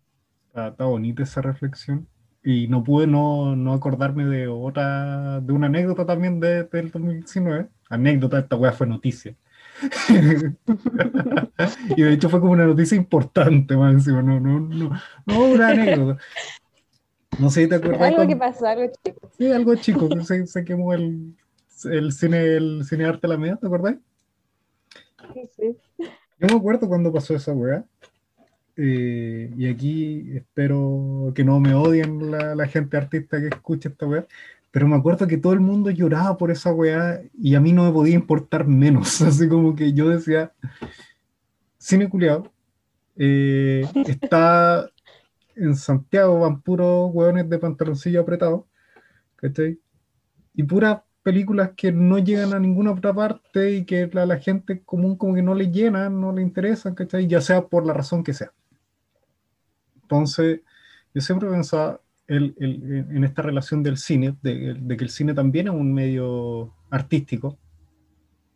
[0.48, 2.06] Está, está bonita esa reflexión
[2.44, 7.68] y no pude no, no, acordarme de otra, de una anécdota también de, del 2019.
[7.88, 9.36] Anécdota, esta weá fue noticia.
[11.96, 14.90] y de hecho fue como una noticia importante, más encima, no, no, no,
[15.26, 16.22] no una anécdota.
[17.38, 18.02] No sé si te acuerdas.
[18.02, 19.30] Algo que pasó, algo chico.
[19.38, 21.36] Sí, algo chico, se, se quemó el,
[21.84, 23.96] el cine, el cine arte la media, ¿te acordás?
[25.56, 25.76] Sí.
[25.98, 27.84] Yo me acuerdo cuando pasó esa weá.
[28.76, 34.26] Eh, y aquí espero que no me odien la, gente artista que escucha esta weá,
[34.70, 37.84] pero me acuerdo que todo el mundo lloraba por esa weá y a mí no
[37.84, 40.52] me podía importar menos, así como que yo decía,
[41.76, 42.50] cine culiado,
[43.16, 44.88] eh, está
[45.54, 48.66] en Santiago, van puros hueones de pantaloncillo apretado,
[49.36, 49.78] ¿cachai?
[50.54, 54.82] Y puras películas que no llegan a ninguna otra parte y que a la, gente
[54.82, 57.26] común como que no le llenan, no le interesan, ¿cachai?
[57.26, 58.52] Ya sea por la razón que sea.
[60.02, 60.60] Entonces,
[61.14, 65.34] yo siempre pensaba el, el, en esta relación del cine, de, de, que el cine
[65.34, 67.58] también es un medio artístico,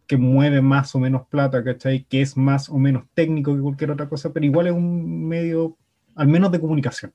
[0.06, 2.04] que mueve más o menos plata, ¿cachai?
[2.04, 5.76] Que es más o menos técnico que cualquier otra cosa, pero igual es un medio,
[6.14, 7.12] al menos de comunicación,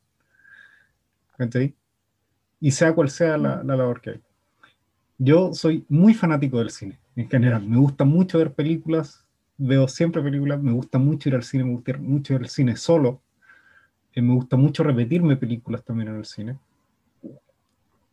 [1.38, 1.76] ¿cachai?
[2.60, 4.22] Y sea cual sea la, la labor que hay.
[5.24, 7.64] Yo soy muy fanático del cine, en general.
[7.68, 9.24] Me gusta mucho ver películas,
[9.56, 12.76] veo siempre películas, me gusta mucho ir al cine, me gusta mucho ir al cine
[12.76, 13.22] solo,
[14.16, 16.58] me gusta mucho repetirme películas también en el cine.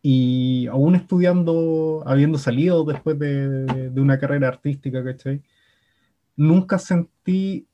[0.03, 5.41] Y aún estudiando, habiendo salido después de, una carrera artística, ¿cachai?
[6.35, 7.65] Nunca sentí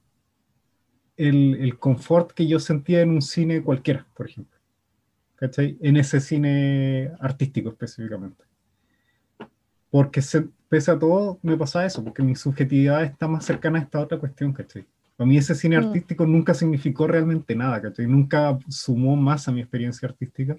[1.17, 4.57] el, el, confort que yo sentía en un cine cualquiera, por ejemplo.
[5.35, 5.77] ¿Cachai?
[5.81, 8.45] En ese cine artístico específicamente.
[9.95, 13.81] Porque se, pese a todo me pasa eso, porque mi subjetividad está más cercana a
[13.81, 14.85] esta otra cuestión, ¿cachai?
[15.15, 15.85] Para mí ese cine mm.
[15.85, 18.05] artístico nunca significó realmente nada, ¿cachai?
[18.05, 20.57] Nunca sumó más a mi experiencia artística,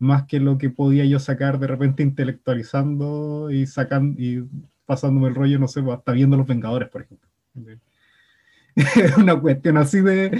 [0.00, 4.44] más que lo que podía yo sacar de repente intelectualizando y sacando y
[4.84, 7.28] pasándome el rollo, no sé, hasta viendo Los Vengadores, por ejemplo.
[9.18, 10.30] una cuestión así de,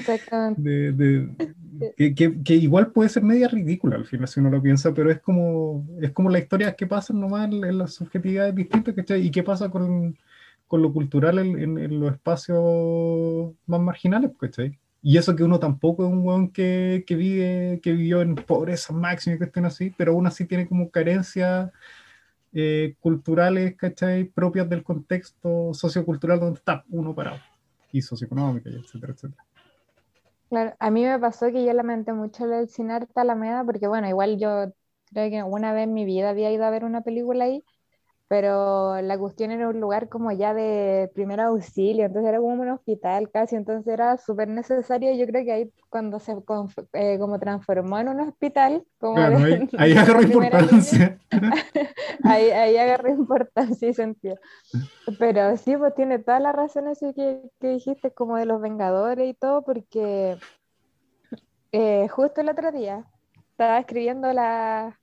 [0.57, 5.11] de, que, que, igual puede ser media ridícula al final si uno lo piensa, pero
[5.11, 9.27] es como, es como la historia que pasan nomás en las subjetividades distintas, ¿cachai?
[9.27, 10.17] Y qué pasa con,
[10.67, 14.79] con lo cultural en, en, los espacios más marginales, ¿cachai?
[15.03, 18.93] Y eso que uno tampoco es un weón que, que, vive, que vivió en pobreza
[18.93, 21.71] máxima y cuestión así, pero aún así tiene como carencias
[22.55, 24.25] eh, culturales, ¿cachai?
[24.25, 27.39] Propias del contexto sociocultural donde está uno parado,
[27.93, 29.45] y socioeconómica, y etcétera, etcétera.
[30.49, 34.39] Claro, a mí me pasó que yo lamenté mucho el Cinar Alameda, porque bueno, igual
[34.39, 34.73] yo
[35.07, 37.65] creo que una vez en mi vida había ido a ver una película ahí,
[38.33, 42.71] pero la cuestión era un lugar como ya de primer auxilio, entonces era como un
[42.71, 46.35] hospital casi, entonces era súper necesario, yo creo que ahí cuando se
[46.95, 51.19] eh, como transformó en un hospital, como ahí, ahí agarró importancia.
[52.25, 54.37] ahí, ahí agarró importancia y sentido.
[55.19, 59.35] Pero sí, pues tiene todas las razones que, que dijiste, como de los Vengadores y
[59.35, 60.39] todo, porque
[61.71, 63.05] eh, justo el otro día
[63.51, 64.99] estaba escribiendo la,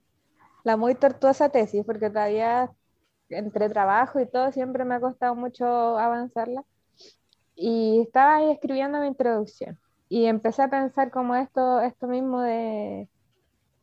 [0.64, 2.72] la muy tortuosa tesis, porque todavía
[3.30, 5.66] entre trabajo y todo, siempre me ha costado mucho
[5.98, 6.64] avanzarla.
[7.54, 9.78] Y estaba ahí escribiendo mi introducción
[10.08, 13.08] y empecé a pensar como esto, esto mismo de,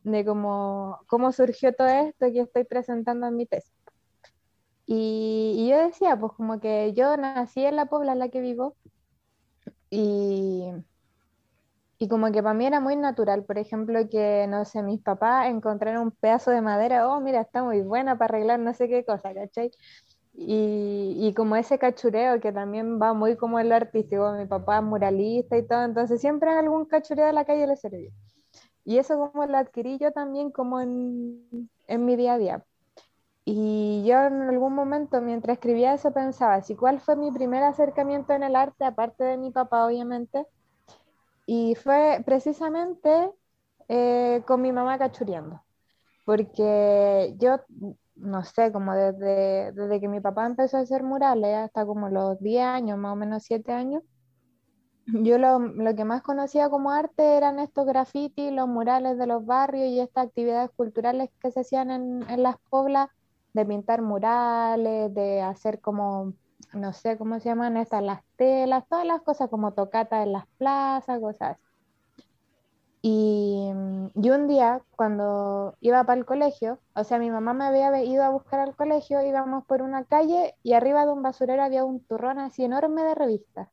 [0.04, 3.72] de cómo, cómo surgió todo esto que estoy presentando en mi tesis.
[4.90, 8.74] Y, yo decía, pues como que yo nací en la Pobla en la que vivo
[9.90, 10.64] y
[11.98, 15.48] y como que para mí era muy natural, por ejemplo, que, no sé, mis papás
[15.48, 19.04] encontraron un pedazo de madera, oh, mira, está muy buena para arreglar no sé qué
[19.04, 19.72] cosa, ¿cachai?
[20.34, 24.84] Y, y, como ese cachureo que también va muy como el artístico, mi papá es
[24.84, 28.10] muralista y todo, entonces siempre algún cachureo de la calle le servía.
[28.84, 32.64] Y eso como lo adquirí yo también como en, en mi día a día.
[33.44, 38.32] Y yo en algún momento mientras escribía eso pensaba, si cuál fue mi primer acercamiento
[38.34, 40.46] en el arte, aparte de mi papá obviamente,
[41.50, 43.32] y fue precisamente
[43.88, 45.62] eh, con mi mamá cachureando,
[46.26, 47.56] porque yo,
[48.16, 52.38] no sé, como desde, desde que mi papá empezó a hacer murales hasta como los
[52.40, 54.02] 10 años, más o menos 7 años,
[55.06, 59.46] yo lo, lo, que más conocía como arte eran estos grafitis, los murales de los
[59.46, 63.08] barrios y estas actividades culturales que se hacían en, en las poblas,
[63.54, 66.34] de pintar murales, de hacer como
[66.72, 70.46] no sé cómo se llaman estas, las telas, todas las cosas como tocata en las
[70.58, 71.58] plazas, cosas
[73.00, 73.70] Y,
[74.14, 78.24] y, un día, cuando iba para el colegio, o sea, mi mamá me había ido
[78.24, 82.04] a buscar al colegio, íbamos por una calle y arriba de un basurero había un
[82.04, 83.68] turrón así enorme de revistas.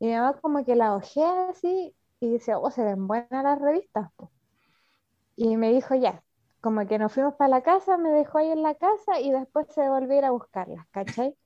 [0.00, 3.60] Y mi mamá como que la ojea así y dice, oh, se ven buenas las
[3.60, 4.10] revistas.
[5.36, 6.24] Y me dijo, ya,
[6.60, 9.66] como que nos fuimos para la casa, me dejó ahí en la casa y después
[9.74, 11.36] se volvió a a buscarlas, ¿cachai?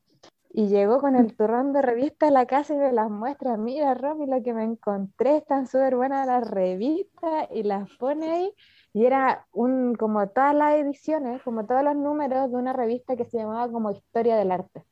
[0.58, 3.58] Y llegó con el turrón de revista a la casa y me las muestra.
[3.58, 8.54] Mira, Romy, lo que me encontré, están súper buenas las revistas y las pone ahí.
[8.94, 13.26] Y era un, como todas las ediciones, como todos los números de una revista que
[13.26, 14.82] se llamaba como Historia del Arte.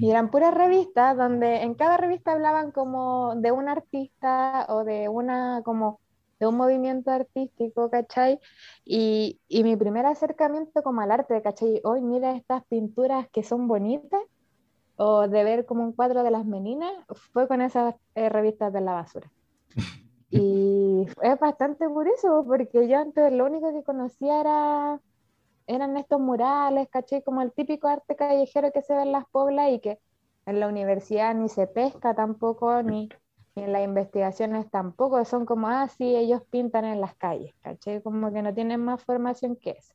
[0.00, 5.10] Y eran puras revistas donde en cada revista hablaban como de un artista o de
[5.10, 6.00] una como
[6.40, 8.40] de un movimiento artístico, ¿cachai?
[8.86, 11.82] Y, y mi primer acercamiento como al arte, ¿cachai?
[11.84, 14.22] Hoy mira estas pinturas que son bonitas
[14.96, 16.92] o de ver como un cuadro de las meninas,
[17.32, 19.30] fue con esas eh, revistas de la basura.
[20.34, 25.00] Y es bastante curioso porque yo antes lo único que conocía era,
[25.66, 29.70] eran estos murales, caché, como el típico arte callejero que se ve en las poblas
[29.72, 30.00] y que
[30.46, 33.10] en la universidad ni se pesca tampoco, ni,
[33.54, 38.02] ni en las investigaciones tampoco, son como, ah, sí, ellos pintan en las calles, caché,
[38.02, 39.94] como que no tienen más formación que eso.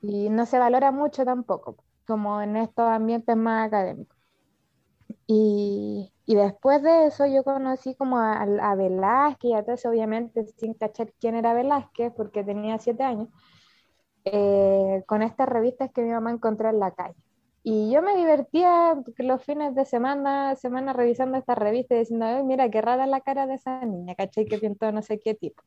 [0.00, 1.76] Y no se valora mucho tampoco
[2.08, 4.18] como en estos ambientes más académicos.
[5.26, 10.46] Y, y después de eso yo conocí como a, a Velázquez y a todos, obviamente
[10.56, 13.28] sin cachar quién era Velázquez, porque tenía siete años,
[14.24, 17.16] eh, con estas revistas que mi mamá encontró en la calle.
[17.62, 22.70] Y yo me divertía los fines de semana, semana revisando estas revistas y diciendo, mira,
[22.70, 24.46] qué rara la cara de esa niña, ¿cachai?
[24.46, 25.62] Que pintó no sé qué tipo.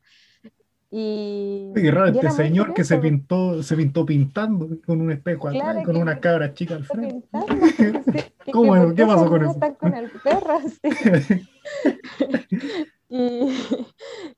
[0.94, 5.78] Y, Qué raro, este señor que se pintó, se pintó pintando con un espejo atrás
[5.82, 7.30] y con una cabra chica al frente.
[8.52, 9.52] ¿Cómo, ¿Qué pasó con eso?
[9.52, 10.60] Están con el perro,
[13.10, 13.58] y,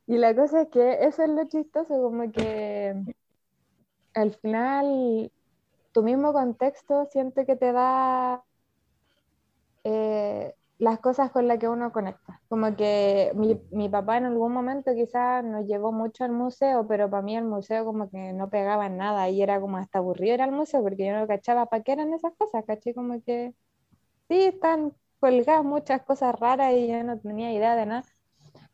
[0.05, 3.01] y la cosa es que eso es lo chistoso, como que
[4.13, 5.31] al final
[5.91, 8.43] tu mismo contexto siente que te da
[9.83, 12.41] eh, las cosas con las que uno conecta.
[12.49, 17.09] Como que mi, mi papá en algún momento quizás nos llevó mucho al museo, pero
[17.09, 20.41] para mí el museo como que no pegaba nada y era como hasta aburrido ir
[20.41, 23.53] al museo porque yo no cachaba para qué eran esas cosas, caché como que
[24.29, 28.03] sí, están colgadas muchas cosas raras y yo no tenía idea de nada.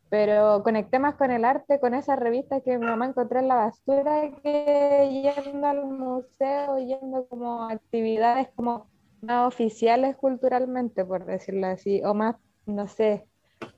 [0.09, 3.55] pero conecté más con el arte, con esas revistas que mi mamá encontró en la
[3.55, 8.87] basura, que yendo al museo, yendo como actividades como
[9.21, 13.25] más oficiales culturalmente, por decirlo así, o más, no sé,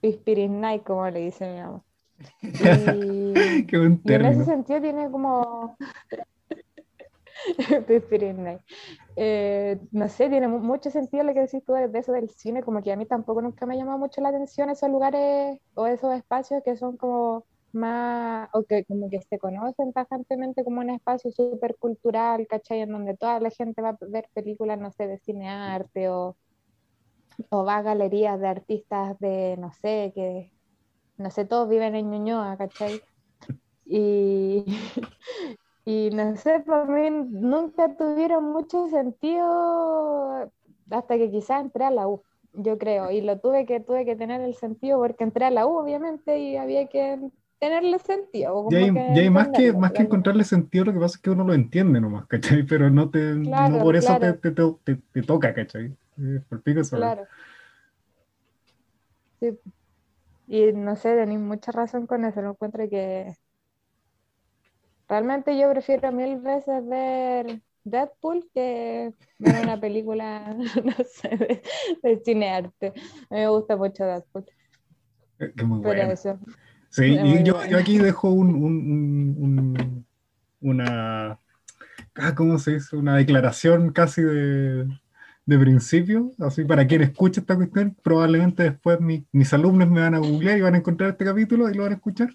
[0.01, 1.83] Pispirin Night, como le dice mi mamá.
[2.41, 2.53] Y,
[3.67, 5.75] Qué buen y en ese sentido tiene como...
[9.15, 12.63] Eh, no sé, tiene mu- mucho sentido lo que decís tú de eso del cine,
[12.63, 15.87] como que a mí tampoco nunca me ha llamado mucho la atención esos lugares o
[15.87, 20.89] esos espacios que son como más, o que como que se conocen tajantemente como un
[20.91, 22.81] espacio súper cultural, ¿cachai?
[22.81, 26.37] En donde toda la gente va a ver películas, no sé, de cine arte o,
[27.49, 30.51] o va a galerías de artistas de, no sé, que,
[31.17, 33.01] no sé, todos viven en Ñuñoa, ¿cachai?
[33.85, 34.65] Y,
[35.85, 40.51] y no sé, para mí nunca tuvieron mucho sentido
[40.91, 44.15] hasta que quizás entré a la U, yo creo, y lo tuve que, tuve que
[44.15, 47.19] tener el sentido porque entré a la U, obviamente, y había que
[47.61, 48.55] tenerle sentido.
[48.57, 50.99] o Y hay, como que y hay más que, más que encontrarle sentido, lo que
[50.99, 52.63] pasa es que uno lo entiende nomás, ¿cachai?
[52.63, 54.27] Pero no te, no por eso claro.
[54.33, 55.95] te, te, te, te toca, ¿cachai?
[56.49, 56.97] Por pico eso.
[56.97, 57.27] Claro.
[59.39, 59.59] Sí.
[60.47, 62.41] Y no sé, tenéis mucha razón con eso.
[62.43, 63.35] Lo encuentro que
[65.07, 70.53] realmente yo prefiero mil veces ver Deadpool que ver una película,
[70.83, 71.61] no sé, de,
[72.03, 72.87] de cine arte.
[73.29, 74.45] A mí me gusta mucho Deadpool,
[75.55, 76.11] que muy pero bueno.
[76.11, 76.39] eso.
[76.91, 80.05] Sí, y yo, aquí dejo un, un- un- un-
[80.61, 81.39] una,
[82.15, 82.95] ah, ¿cómo se dice?
[82.95, 84.85] Una declaración casi de,
[85.45, 90.13] de principio, así para quien escuche esta cuestión, probablemente después mi- mis alumnos me van
[90.15, 92.29] a googlear y van a encontrar este capítulo y lo van a escuchar.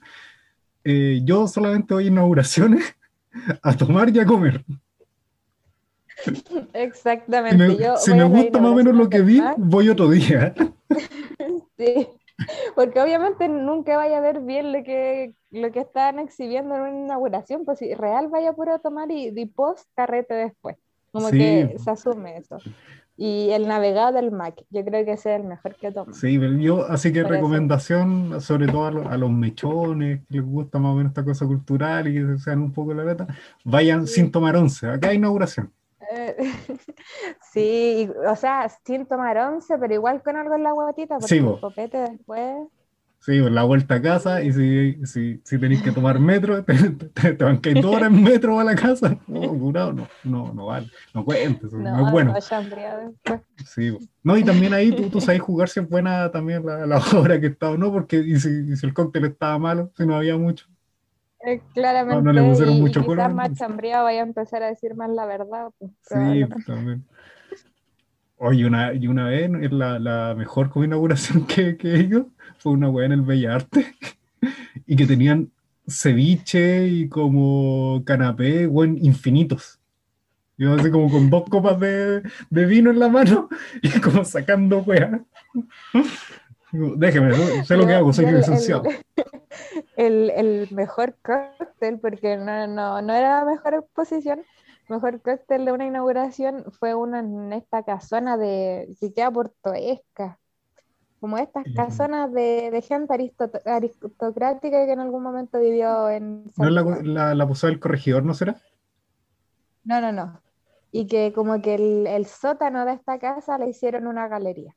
[0.84, 2.96] Eh, yo solamente voy a inauguraciones
[3.62, 4.64] a tomar y a comer.
[6.24, 6.32] Si
[6.72, 7.56] Exactamente.
[7.56, 10.08] me, yo si me a las gusta más o menos lo que vi, voy otro
[10.08, 10.54] día.
[11.78, 12.08] Sí,
[12.74, 16.90] porque obviamente nunca vaya a ver bien lo que, lo que están exhibiendo en una
[17.04, 20.76] inauguración, pues si real vaya puro a tomar y, y post carrete después.
[21.12, 21.38] Como Sí.
[21.38, 22.58] que se asume eso.
[23.16, 26.12] Y el navegado del Mac, yo creo que ese es el mejor que toma.
[26.12, 27.34] Sí, pero yo, así que Por eso.
[27.36, 31.24] recomendación, sobre todo a, lo- a los mechones, que les gusta más o menos esta
[31.24, 33.26] cosa cultural y que sean un poco la beta,
[33.64, 34.16] vayan Sí.
[34.20, 34.86] sin tomar once.
[34.86, 35.72] Acá hay inauguración.
[37.52, 41.38] Sí, o sea, sin tomar once, pero igual con algo en la guatita, porque Sí,
[41.38, 42.68] el copete después.
[43.20, 46.74] Sí, pues, la vuelta a casa y si, si, si tenéis que tomar metro, te,
[46.74, 49.16] te, te van dos horas en metro a la casa.
[49.26, 52.34] No, curado, no, no, no vale, no cuentes, no, No, es bueno.
[52.34, 53.42] no.
[53.64, 56.98] Sí, no, y también ahí tú, tú sabes jugar si es buena también la, la
[57.16, 60.06] hora que está o no, porque y si, y si el cóctel estaba malo, si
[60.06, 60.66] no había mucho.
[61.46, 63.58] Eh, claramente, no le pusieron y, mucho quizás color, más entonces.
[63.58, 65.70] chambreado vaya a empezar a decir más la verdad.
[65.78, 67.04] pues, Sí, también.
[68.38, 72.28] Oye, una, y una vez, la, la mejor inauguración que, que he ido,
[72.58, 73.94] fue una weá en el Bella Arte,
[74.86, 75.50] y que tenían
[75.88, 79.80] ceviche y como canapé, weón, infinitos.
[80.58, 83.48] Yo así como con dos copas de, de vino en la mano
[83.82, 85.22] y como sacando weá.
[86.72, 87.64] Déjeme, ¿no?
[87.64, 88.82] sé lo que hago, soy licenciado.
[89.96, 94.42] El, el mejor cóctel, porque no, no, no era la mejor exposición,
[94.88, 100.38] mejor cóctel de una inauguración fue uno en esta casona de que queda por Toesca.
[101.20, 106.66] Como estas casonas de, de gente aristo- aristocrática que en algún momento vivió en ¿No
[106.68, 108.56] es la, la, la posada del corregidor, no será?
[109.84, 110.42] No, no, no.
[110.92, 114.76] Y que como que el, el sótano de esta casa le hicieron una galería.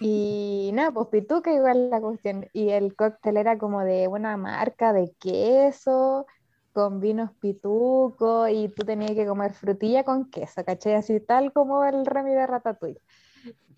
[0.00, 2.46] Y nada, pues pituca igual la cuestión.
[2.52, 6.26] Y el cóctel era como de una marca de queso,
[6.72, 10.94] con vinos pituco, y tú tenías que comer frutilla con queso, ¿cachai?
[10.94, 13.00] Así tal como el Remy de Ratatouille.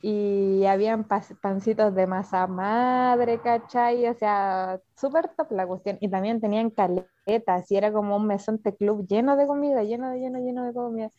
[0.03, 4.07] Y habían pancitos de masa madre, ¿cachai?
[4.09, 5.97] O sea, súper top la cuestión.
[6.01, 10.18] Y también tenían caletas, y era como un mesonte club lleno de comida, lleno de
[10.18, 11.11] lleno, lleno de comida.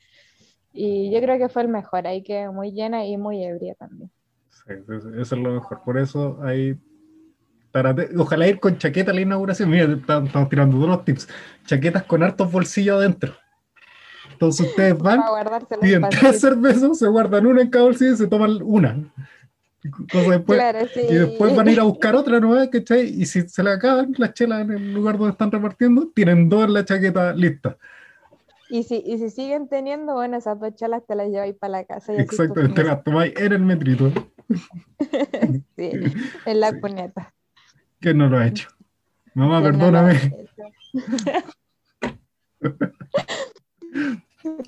[0.74, 4.12] Y yo creo que fue el mejor, ahí que muy llena y muy ebria también.
[4.66, 5.82] Eso, es lo mejor.
[5.84, 6.78] Por eso hay.
[8.18, 9.70] Ojalá ir con chaqueta a la inauguración.
[9.70, 11.28] Mira, estamos, tirando todos los tips.
[11.66, 13.34] Chaquetas con hartos bolsillos adentro.
[14.32, 15.22] Entonces ustedes van,
[15.82, 19.12] piden tres cervezas, se guardan una en cada bolsillo y se toman una.
[20.12, 21.02] Cosa después, Claro, sí.
[21.10, 23.06] y después van a ir a buscar otra nueva, ¿cachai?
[23.06, 26.66] Y si se le acaban las chelas en el lugar donde están repartiendo, tienen dos
[26.66, 27.78] en la chaqueta lista.
[28.74, 31.84] Y si, y si siguen teniendo, bueno, esas dos chalas te las lleváis para la
[31.86, 32.12] casa.
[32.14, 34.12] Y así tú las tomáis en el metrito.
[35.78, 35.92] sí,
[36.48, 36.82] en la Sí.
[36.82, 37.34] cuneta.
[38.00, 38.70] ¿Quién no lo ha hecho?
[39.36, 40.20] Mamá, Que perdóname.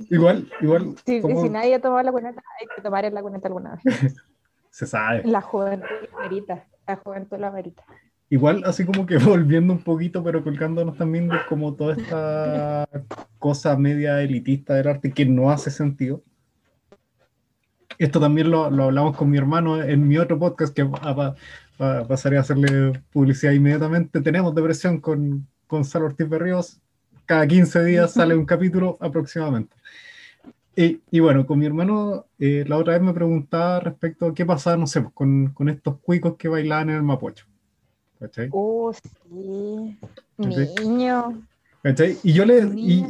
[0.09, 0.95] Igual, igual.
[1.05, 3.79] Si, como- si nadie ha tomado la cuneta, hay que tomar en la cuneta alguna
[3.83, 3.83] vez.
[4.69, 5.23] Se sabe.
[5.25, 6.67] La juventud lo amerita.
[6.87, 7.83] La juventud lo amerita.
[8.29, 12.87] Igual así como que volviendo un poquito, pero colgándonos también de como toda esta
[13.39, 16.23] cosa media elitista del arte que no hace sentido.
[17.97, 21.35] Esto también lo, lo hablamos con mi hermano en mi otro podcast que va,
[21.79, 24.21] va, pasaré a hacerle publicidad inmediatamente.
[24.21, 26.81] Tenemos depresión con Gonzalo Ortiz Berríos.
[27.25, 29.75] Cada 15 días sale un capítulo aproximadamente.
[30.75, 34.45] Y, y, bueno, con mi hermano, eh, la otra vez me preguntaba respecto a qué
[34.45, 37.45] pasaba, no sé, pues, con, con estos cuicos que bailaban en el Mapocho.
[38.19, 38.49] ¿Cachai?
[38.51, 39.97] Oh, sí.
[40.37, 41.47] Niño.
[41.83, 42.17] ¿Cachai?
[42.23, 42.59] Y yo le.
[42.75, 43.05] y,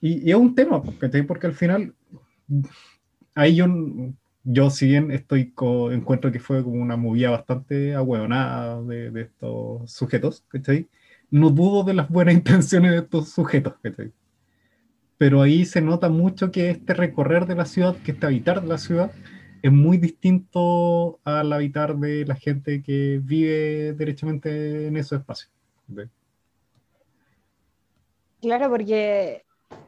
[0.00, 1.22] Y, es un tema, ¿cachai?
[1.22, 1.94] Porque al final,
[3.34, 3.66] ahí yo,
[4.44, 5.52] yo si bien estoy
[5.92, 10.88] encuentro que fue como una movida bastante ahueonada de, de estos sujetos, ¿cachai?
[11.30, 14.12] No dudo de las buenas intenciones de estos sujetos, ¿cachai?
[15.18, 18.68] pero ahí se nota mucho que este recorrer de la ciudad, que este habitar de
[18.68, 19.10] la ciudad,
[19.62, 25.50] es muy distinto al habitar de la gente que vive derechamente en esos espacios.
[28.40, 29.44] Claro, porque,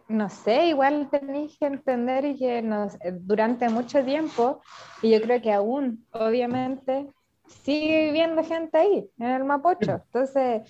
[0.08, 4.60] no sé, igual tenéis que entender que nos, durante mucho tiempo,
[5.02, 7.06] y yo creo que aún, obviamente,
[7.64, 10.02] sigue viviendo gente ahí, en el Mapocho.
[10.06, 10.62] Entonces,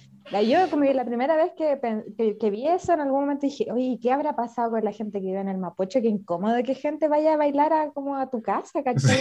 [0.46, 1.78] yo como la primera vez que,
[2.38, 5.26] que, vi eso, en algún momento dije, oye, ¿qué habrá pasado con la gente que
[5.26, 6.00] vive en el Mapocho?
[6.00, 9.18] Qué incómodo que gente vaya a bailar a, como a tu casa, ¿cachai?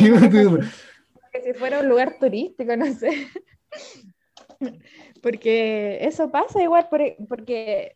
[1.32, 3.28] que si fuera un lugar turístico, no sé.
[5.22, 7.96] porque eso pasa igual, porque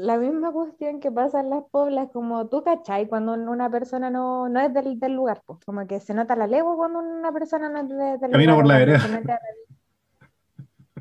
[0.00, 3.08] la misma cuestión que pasa en las poblas, como tú, ¿cachai?
[3.08, 6.46] Cuando una persona no, no es del, del lugar, pues, como que se nota la
[6.46, 7.88] legua cuando una persona no es
[8.20, 8.56] del Camina lugar.
[8.56, 8.98] por la vereda.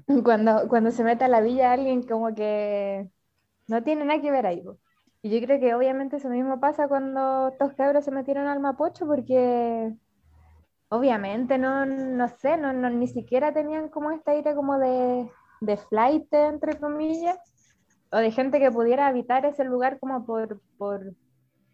[0.23, 3.09] Cuando, cuando se mete a la villa alguien como que
[3.67, 4.61] no tiene nada que ver ahí.
[4.63, 4.77] pues.
[5.21, 9.05] Y yo creo que obviamente eso mismo pasa cuando estos cabros se metieron al Mapocho
[9.07, 9.93] porque
[10.89, 15.29] obviamente no, no sé, no, no, ni siquiera tenían como esta idea como de,
[15.61, 17.37] de flight, entre comillas
[18.11, 21.13] o de gente que pudiera habitar ese lugar como por, por,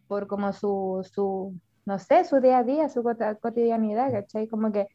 [0.07, 3.03] por como su, su, no sé, su día a día, su
[3.41, 4.47] cotidianidad, ¿cachai?
[4.47, 4.87] Como que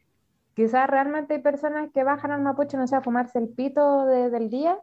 [0.53, 4.49] quizás realmente hay personas que bajan al Mapuche, no sé, a fumarse el pito del
[4.49, 4.79] día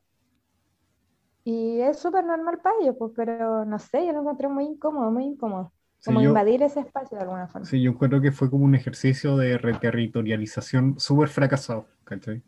[1.45, 5.11] y es súper normal para ellos, pues, pero no sé, yo lo encontré muy incómodo,
[5.11, 5.73] muy incómodo.
[6.05, 7.67] Como invadir ese espacio de alguna forma.
[7.67, 12.43] Sí, yo encuentro que fue como un ejercicio de reterritorialización súper fracasado, ¿cachai?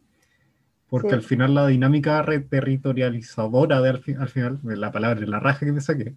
[0.91, 5.81] Porque al final la dinámica reterritorializadora de al, final, la palabra, la raja que me
[5.81, 6.17] saqué,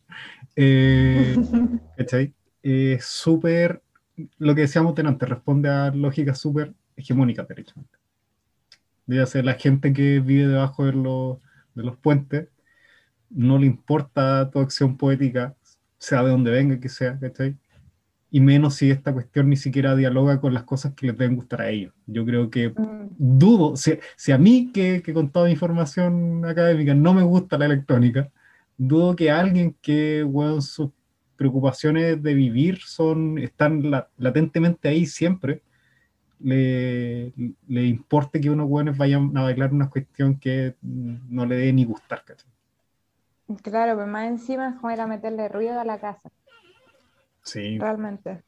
[0.55, 1.37] eh,
[2.63, 3.81] Es súper,
[4.37, 7.97] lo que decíamos antes, responde a lógicas súper hegemónicas, derechamente.
[9.05, 11.39] Debe ser la gente que vive debajo de los,
[11.75, 12.47] de los puentes,
[13.29, 15.55] no le importa tu acción poética,
[15.97, 17.57] sea de donde venga que sea, ¿cachai?
[18.33, 21.61] Y menos si esta cuestión ni siquiera dialoga con las cosas que les deben gustar
[21.61, 21.93] a ellos.
[22.07, 23.09] Yo creo que mm.
[23.15, 27.65] dudo, si, si, a mí que, que, con toda información académica no me gusta la
[27.65, 28.31] electrónica,
[28.75, 30.89] dudo que alguien que bueno, sus
[31.35, 35.61] preocupaciones de vivir son, están latentemente ahí siempre,
[36.39, 37.33] le,
[37.67, 41.85] le importe que unos buenos vayan a bailar una cuestión que no le dé ni
[41.85, 42.23] gustar.
[43.61, 46.31] Claro, pero más encima es como era meterle ruido a la casa.
[47.43, 47.77] Sí.
[47.77, 48.43] Realmente.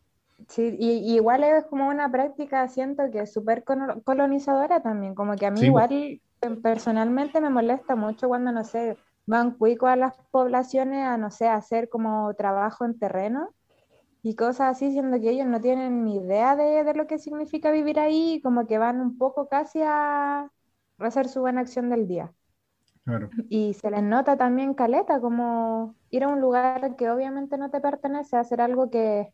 [0.49, 3.63] Sí, y, igual es como una práctica, siento que es súper
[4.03, 8.97] colonizadora también, como que a mí igual em, personalmente me molesta mucho cuando, no sé,
[9.25, 13.49] van cuico a las poblaciones a, no sé, hacer como trabajo en terreno
[14.21, 17.71] y cosas así, siendo que ellos no tienen ni idea de, de lo que significa
[17.71, 20.51] vivir ahí, como que van un poco casi a
[20.99, 22.33] hacer su buena acción del día.
[23.49, 27.79] Y se les nota también caleta, como ir a un lugar que obviamente no te
[27.79, 29.31] pertenece, hacer algo que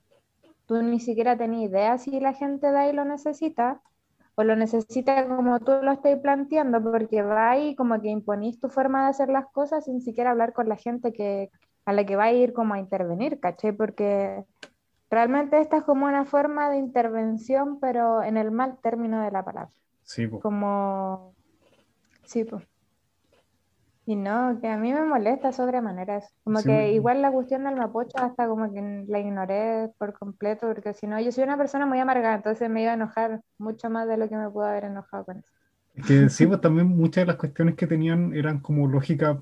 [0.65, 3.82] tú ni siquiera tenías idea si la gente de ahí lo necesita,
[4.36, 8.69] o lo necesita como tú lo estás planteando, porque va ahí como que imponís tu
[8.69, 11.49] forma de hacer las cosas sin siquiera hablar con la gente que,
[11.86, 13.74] a la que va a ir como a intervenir, ¿caché?
[13.74, 14.43] Porque
[15.09, 19.43] realmente esta es como una forma de intervención, pero en el mal término de la
[19.43, 19.72] palabra.
[20.03, 21.34] Sí, Como...
[22.24, 22.70] Sí, pues.
[24.12, 26.28] Y no, que a mí me molesta sobremanera eso.
[26.43, 30.93] Como que igual la cuestión del mapocho hasta como que la ignoré por completo, porque
[30.93, 34.09] si no, yo soy una persona muy amargada, entonces me iba a enojar mucho más
[34.09, 35.47] de lo que me pudo haber enojado con eso.
[35.95, 39.41] Es que sí, pues también muchas de las cuestiones que tenían eran como lógica,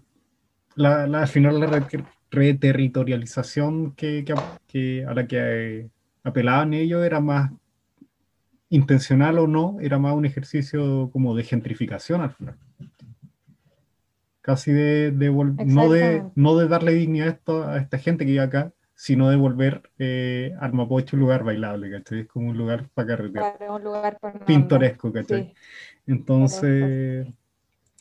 [0.76, 1.88] la, la al final la
[2.30, 4.24] reterritorialización que,
[4.67, 5.38] que, a la que
[5.80, 5.89] eh,
[6.24, 7.51] apelaban ellos era más
[8.70, 12.55] intencional o no, era más un ejercicio como de gentrificación al final
[14.42, 18.44] casi de, de no, de, no de darle dignidad a, a esta gente que vive
[18.44, 22.20] acá, sino de volver eh, al Mapocho un lugar bailable, ¿cachai?
[22.20, 23.58] Es como un lugar para carretear.
[23.58, 25.54] Claro, un lugar pintoresco, ¿cachai?
[26.06, 27.26] Entonces,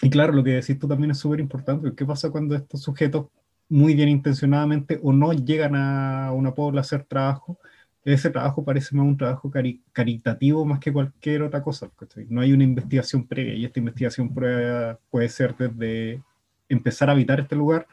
[0.02, 1.94] y claro, lo que decís tú también es súper importante.
[1.94, 3.26] ¿Qué pasa cuando estos sujetos,
[3.68, 7.60] muy bien intencionadamente o no, llegan a una pobla a hacer trabajo?
[8.04, 9.52] Ese trabajo parece más un trabajo
[9.92, 11.90] caritativo más que cualquier otra cosa.
[12.28, 16.22] No hay una investigación previa y esta investigación previa puede ser desde
[16.68, 17.86] empezar a habitar este lugar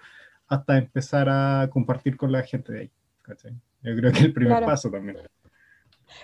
[0.48, 2.92] hasta empezar a compartir con la gente de ahí.
[3.82, 5.18] Yo creo que es el primer paso también.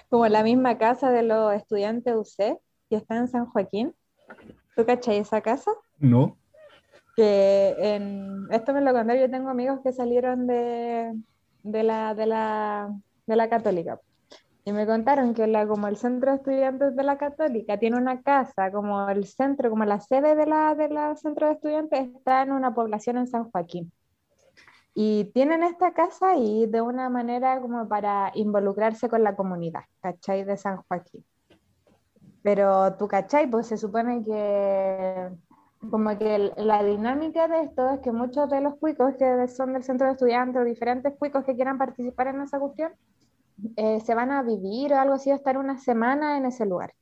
[0.10, 3.96] Como la misma casa de los estudiantes UC, que está en San Joaquín,
[4.76, 5.72] ¿Tú cachai esa casa?
[6.00, 6.38] No.
[7.16, 11.14] Que en, esto me lo conté, yo tengo amigos que salieron de,
[11.64, 12.90] de, la, de, la,
[13.28, 14.00] de la católica.
[14.64, 18.22] Y me contaron que la, como el centro de estudiantes de la católica tiene una
[18.22, 22.44] casa, como el centro, como la sede de la, de la centro de estudiantes está
[22.44, 23.92] en una población en San Joaquín.
[24.94, 30.44] Y tienen esta casa y de una manera como para involucrarse con la comunidad, ¿cachai?
[30.44, 31.26] De San Joaquín.
[32.44, 33.50] Pero tú, ¿cachai?
[33.50, 35.30] Pues se supone que
[35.90, 39.84] como que la dinámica de esto es que muchos de los cuicos que son del
[39.84, 42.92] centro de estudiantes o diferentes cuicos que quieran participar en esa cuestión,
[43.76, 46.94] eh, se van a vivir o algo así, a estar una semana en ese lugar.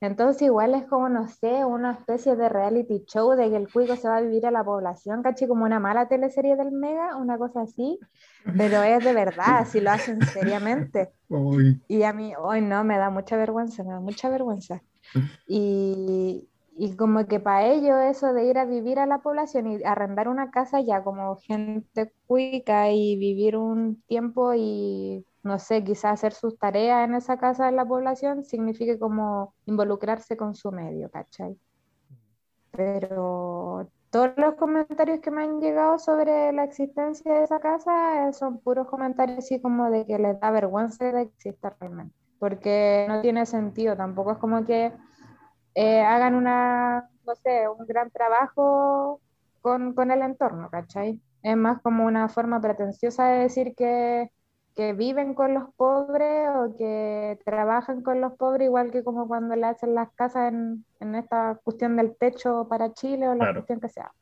[0.00, 3.96] Entonces igual es como, no sé, una especie de reality show de que el cuico
[3.96, 7.36] se va a vivir a la población, caché como una mala teleserie del Mega, una
[7.36, 7.98] cosa así,
[8.56, 11.10] pero es de verdad, si lo hacen seriamente.
[11.88, 14.82] Y a mí, hoy no, me da mucha vergüenza, me da mucha vergüenza.
[15.46, 19.84] Y, y como que para ello eso de ir a vivir a la población y
[19.84, 26.12] arrendar una casa ya como gente cuica y vivir un tiempo y no sé, quizás
[26.12, 31.10] hacer sus tareas en esa casa de la población signifique como involucrarse con su medio,
[31.10, 31.58] ¿cachai?
[32.72, 38.32] Pero todos los comentarios que me han llegado sobre la existencia de esa casa eh,
[38.32, 43.20] son puros comentarios así como de que les da vergüenza de exista realmente, porque no
[43.20, 44.92] tiene sentido, tampoco es como que
[45.74, 49.20] eh, hagan una, no sé, un gran trabajo
[49.60, 51.20] con, con el entorno, ¿cachai?
[51.42, 54.30] Es más como una forma pretenciosa de decir que
[54.78, 59.56] que viven con los pobres o que trabajan con los pobres, igual que como cuando
[59.56, 63.80] le hacen las casas en, en esta cuestión del techo para Chile o la cuestión
[63.80, 64.12] que sea.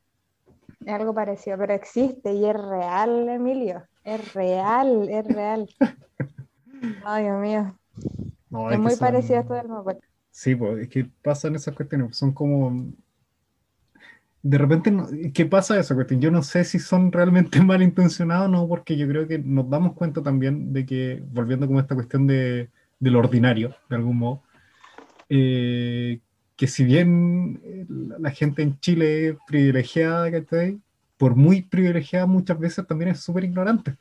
[0.83, 3.85] Es algo parecido, pero existe y es real, Emilio.
[4.03, 5.69] Es real, es real.
[7.05, 7.79] Ay, Dios mío.
[8.71, 9.97] es, muy parecido a esto del mapa.
[10.31, 12.73] Sí, pues es que pasan esas cuestiones, son como
[14.43, 14.93] de repente,
[15.35, 15.97] ¿qué pasa eso?
[16.09, 19.95] Yo no sé si son realmente malintencionados o no, porque yo creo que nos damos
[19.95, 22.71] cuenta también de que, volviendo como a esta cuestión de,
[23.01, 24.43] lo ordinario, de algún modo,
[25.29, 26.21] eh,
[26.57, 30.31] que si bien eh, la gente en Chile es privilegiada,
[31.19, 33.97] por muy privilegiada muchas veces también es súper ignorante.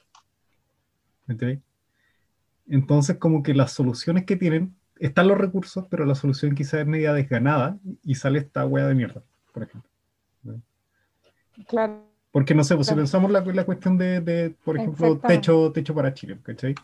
[2.68, 6.88] Entonces, como que las soluciones que tienen, están los recursos, pero la solución quizás es
[6.88, 9.24] media desganada y sale esta hueá de mierda,
[9.54, 9.95] por ejemplo.
[11.68, 12.16] Claro.
[12.32, 15.96] Porque no sé, pues, si pensamos la, la cuestión de, de, por ejemplo, techo, techo
[15.96, 16.76] para Chile, ¿cachai?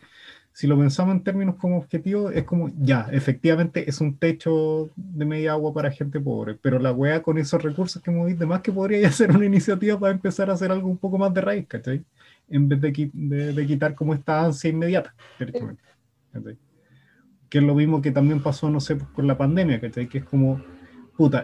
[0.53, 5.26] Si lo pensamos en términos como objetivo, es como, ya, efectivamente es un techo de
[5.26, 8.72] media agua para gente pobre, pero la wea con esos recursos que movís, más que
[8.72, 12.01] podría hacer una iniciativa para empezar a hacer algo un poco más de raíz, ¿cachai?
[12.49, 15.13] En vez de, de, de quitar como esta ansia inmediata,
[17.49, 20.07] Que es lo mismo que también pasó, no sé, pues, con la pandemia, ¿cachai?
[20.07, 20.61] Que es como,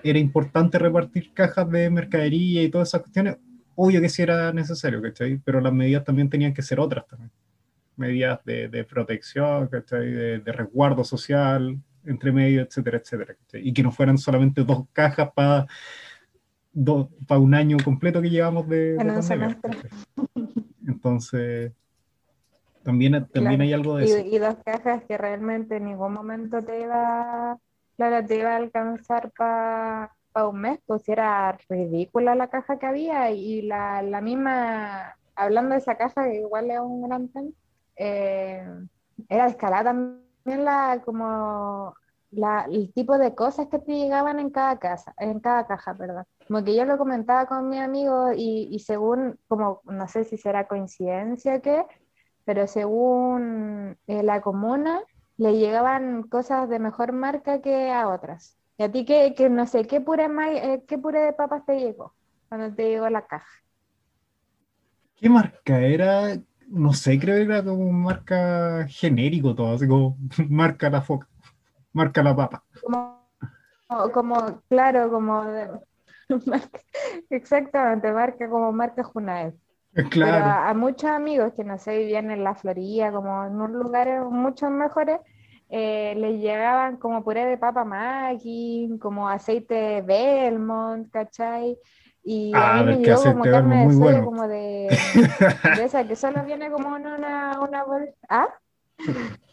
[0.03, 3.37] era importante repartir cajas de mercadería y todas esas cuestiones,
[3.75, 5.37] obvio que sí era necesario, ¿cachai?
[5.43, 7.31] Pero las medidas también tenían que ser otras también.
[7.95, 10.11] Medidas de, de protección, ¿cachai?
[10.11, 13.35] De, de, resguardo social, entre medio, etcétera, etcétera.
[13.53, 15.67] Y que no fueran solamente dos cajas para
[17.27, 19.59] para un año completo que llevamos de, pandemia.
[20.85, 21.71] Entonces,
[22.83, 24.19] también, también hay algo de y, eso.
[24.19, 27.57] Y dos cajas que realmente en ningún momento te iba
[27.97, 30.11] Claro, te iba a alcanzar para
[30.47, 35.79] un mes, pues era ridícula la caja que había y la, la misma, hablando de
[35.79, 37.49] esa caja, que igual es un gran tema,
[37.95, 38.63] eh,
[39.29, 41.95] era descarada también la, como
[42.29, 46.23] la, el tipo de cosas que te llegaban en cada casa, en cada caja, perdón.
[46.47, 50.37] Como que yo lo comentaba con mi amigo y, y según, como no sé si
[50.37, 51.83] será coincidencia o qué,
[52.45, 55.01] pero según eh, la comuna,
[55.37, 58.57] le llegaban cosas de mejor marca que a otras.
[58.77, 61.79] ¿Y a ti qué, que no sé, qué puré, eh, qué puré de papas te
[61.79, 62.15] llegó
[62.49, 63.47] cuando te llegó la caja?
[65.15, 66.39] ¿Qué marca era?
[66.67, 70.17] No sé, creo que era como marca genérico todo, así como
[70.49, 71.27] marca la foca,
[71.93, 72.63] marca la papa.
[74.13, 75.43] Como, claro, como
[77.29, 79.53] exactamente, marca como marca Junaed.
[80.13, 84.21] Pero a, muchos amigos que no sé, vivían en la Florida, como en unos lugares
[84.29, 85.19] mucho mejores,
[85.69, 91.77] eh, les llegaban como puré de papa Maggi, como aceite Belmont, ¿cachai?
[92.23, 94.25] Y a Ah, mí me llegó como Belmont carne de soya, bueno.
[94.25, 94.57] como de,
[95.77, 97.83] de esa que solo viene como en una, una
[98.29, 98.47] ¿Ah?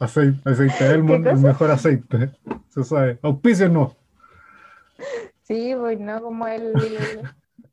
[0.01, 2.31] Aceite, aceite Elmon, el mejor aceite.
[2.69, 3.19] Se sabe.
[3.23, 3.95] Auspicio no.
[5.43, 6.73] Sí, pues no como el,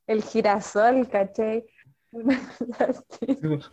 [0.07, 1.65] el girasol, ¿cachai?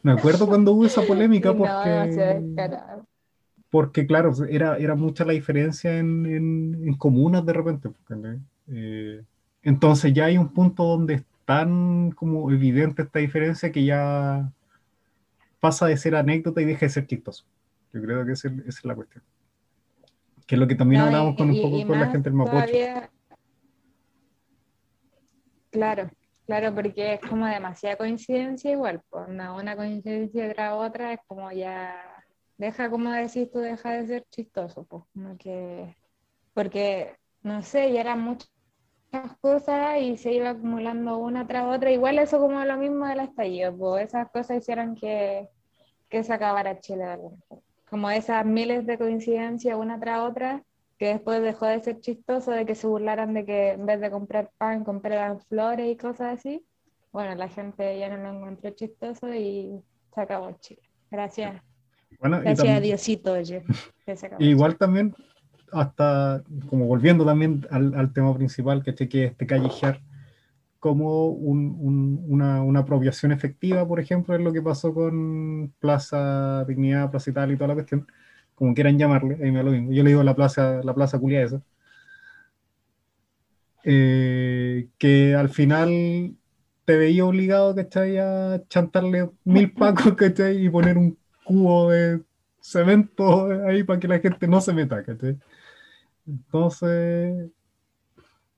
[0.02, 2.54] Me acuerdo cuando hubo esa polémica no, porque,
[3.70, 7.90] porque claro, era, era mucha la diferencia en, en- en comunas de repente.
[8.06, 8.38] ¿cachai?
[8.68, 9.22] Eh,
[9.62, 14.52] entonces ya hay un punto donde es tan como evidente esta diferencia que ya
[15.60, 17.44] pasa de ser anécdota y deja de ser chistoso.
[17.92, 19.24] Yo creo que esa es, la cuestión.
[20.46, 22.34] Que es lo que también No, hablamos y- con un poco con la gente del
[22.34, 22.56] Mapocho.
[22.56, 23.10] todavía-
[25.70, 26.10] Claro,
[26.48, 31.94] claro, porque es como demasiada coincidencia igual, pues una, coincidencia tras otra es como ya,
[32.56, 35.04] deja como decís tú, deja de ser chistoso, pues
[36.54, 38.48] porque, no sé, ya eran muchas
[39.42, 43.76] cosas y se iba acumulando una tras otra, igual eso como lo mismo del estallido,
[43.76, 45.50] pues esas cosas hicieron que,
[46.08, 47.18] que se acabara Chile.
[47.90, 50.64] Como esas miles de coincidencias una tras otra
[50.98, 54.10] que después dejó de ser chistoso, de que se burlaran de que en vez de
[54.10, 56.64] comprar pan compraran flores y cosas así.
[57.12, 59.80] Bueno, la gente ya no lo encontró chistoso y
[60.14, 60.82] se acabó Chile.
[61.10, 61.62] Gracias,
[62.20, 63.62] Bueno, gracias a también- Diosito, oye.
[64.04, 65.14] que se acabó Igual también,
[65.72, 70.00] hasta como volviendo también al, al tema principal, que que este callejear
[70.80, 76.64] como un- un- una, una apropiación efectiva, por ejemplo, es lo que pasó con Plaza
[76.66, 78.06] Dignidad, Plaza Italia y toda la cuestión,
[78.58, 79.92] como quieran llamarle, ahí me da lo mismo.
[79.92, 81.62] Yo le digo la plaza, la plaza culia esa.
[83.84, 86.36] Eh, que al final
[86.84, 88.18] te veía obligado, ¿cachai?
[88.18, 90.64] A chantarle mil pacos, ¿cachai?
[90.66, 92.22] Y poner un cubo de
[92.60, 95.38] cemento ahí para que la gente no se meta, ¿cachai?
[96.26, 97.50] Entonces,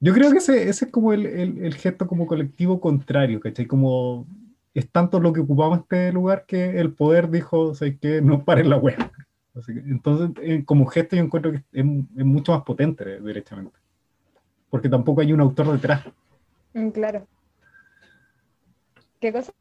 [0.00, 3.66] yo creo que ese, ese es como el, el- gesto como colectivo contrario, ¿cachai?
[3.66, 4.26] Como
[4.74, 8.22] es tanto lo que ocupamos este lugar que el poder dijo, ¿sabes qué?
[8.22, 9.12] No paren la wea.
[9.54, 13.20] Así que, entonces, eh, como gesto yo encuentro que es, es mucho más potente, de-
[13.20, 13.78] derechamente.
[14.70, 16.04] Porque tampoco hay un autor detrás,
[16.72, 17.26] Mm, Claro.
[19.20, 19.52] ¿Qué cosa?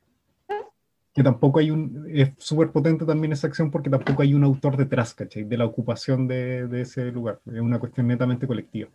[1.12, 4.78] que tampoco hay un, es súper potente también esa acción porque tampoco hay un autor
[4.78, 5.44] detrás, ¿cachai?
[5.44, 7.42] De la ocupación de, de ese lugar.
[7.48, 8.90] Es una cuestión netamente colectiva.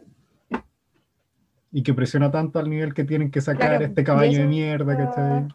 [1.73, 4.97] Y que presiona tanto al nivel que tienen que sacar Claro, este caballo de mierda,
[4.97, 5.49] ¿cachai?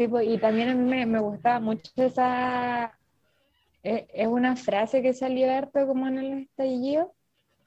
[0.00, 2.98] Sí, pues, y también a mí me, gustaba mucho esa...
[3.82, 7.14] Es, es una frase que salió harto como en el estallido,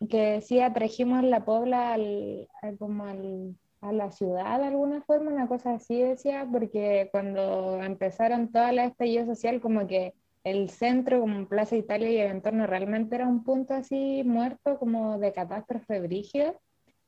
[0.10, 5.48] que decía, trajimos la pobla al- como al- a la ciudad de alguna forma, una
[5.48, 10.14] cosa así decía, porque cuando empezaron toda la estallido social, como que
[10.44, 15.20] el centro, como Plaza Italia y el entorno, realmente era un punto así muerto, como
[15.20, 16.56] de catástrofe brígida.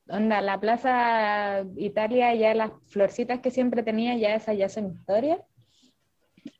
[0.08, 5.44] Onda, la Plaza Italia, ya las florcitas que siempre tenía, ya esas ya son historia.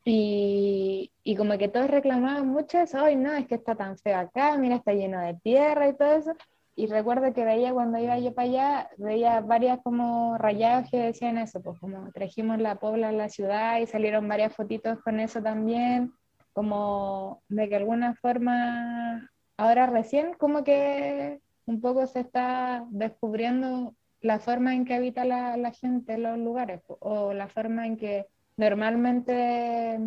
[0.03, 4.17] Y, y como que todos reclamaban mucho eso, ay no, es que está tan feo
[4.17, 6.33] acá, mira, está lleno de tierra y todo eso.
[6.75, 11.37] Y recuerdo que veía cuando iba yo para allá, veía varias como rayados que decían
[11.37, 15.41] eso, pues como trajimos la pobla a la ciudad y salieron varias fotitos con eso
[15.41, 16.13] también,
[16.53, 24.39] como de que alguna forma, ahora recién como que un poco se está descubriendo la
[24.39, 28.25] forma en que habita la, la gente en los lugares o la forma en que
[28.57, 29.99] normalmente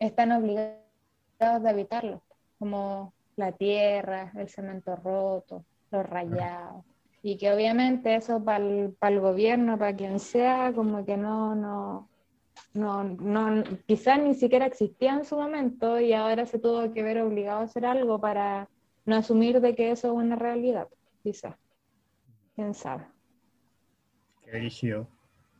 [0.00, 0.82] están obligados
[1.38, 2.22] de habitarlo,
[2.58, 6.84] como la tierra, el cemento roto, los rayados.
[7.22, 12.08] Y que obviamente eso para el, gobierno, para quien sea, como que no, no,
[12.74, 17.22] no, no, quizás ni siquiera existía en su momento y ahora se tuvo que ver
[17.22, 18.68] obligado a hacer algo para
[19.06, 20.88] no asumir de que eso es una realidad,
[21.22, 21.56] quizás.
[22.54, 23.04] ¿Quién sabe?
[24.44, 25.08] Qué rígido.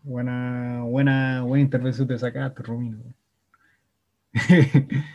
[0.02, 2.98] Buena, buena, buena intervención te sacaste, Romino.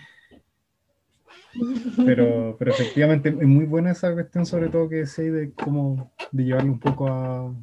[2.06, 6.44] pero, pero efectivamente es muy buena esa cuestión, sobre todo que decís de cómo de
[6.44, 7.54] llevarlo un poco a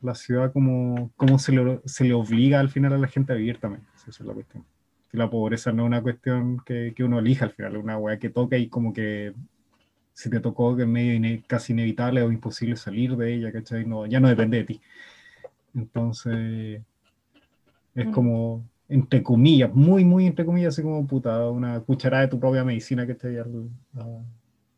[0.00, 3.36] la ciudad, como, cómo se, le, se le obliga al final a la gente a
[3.36, 3.84] vivir también.
[3.94, 4.64] Esa es la cuestión.
[5.10, 7.98] Que la pobreza no es una cuestión que, que uno elija al final, es una
[7.98, 9.34] weá que toca y como que
[10.14, 13.84] si te tocó que es medio ine casi inevitable o imposible salir de ella, ¿cachai?
[13.84, 14.80] No, ya no depende de ti.
[15.74, 16.82] Entonces,
[17.94, 18.10] es Mm.
[18.10, 22.64] como, entre comillas, muy, muy entre comillas, así como puta, una cucharada de tu propia
[22.64, 23.46] medicina que esté a-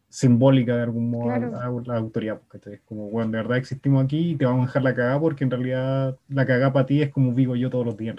[0.08, 2.40] simbólica de algún modo a, la autoridad.
[2.48, 5.20] Porque es como, bueno, de verdad existimos aquí y te vamos a dejar la cagada
[5.20, 8.16] porque en realidad la cagada para ti es como vivo yo todos los días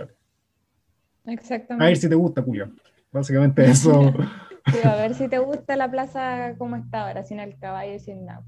[1.26, 1.84] Exactamente.
[1.84, 2.70] A ver si te gusta, Julio.
[3.12, 4.14] Básicamente eso.
[4.84, 8.26] a ver si te gusta la plaza como está ahora, sin el caballo y sin
[8.26, 8.44] nada.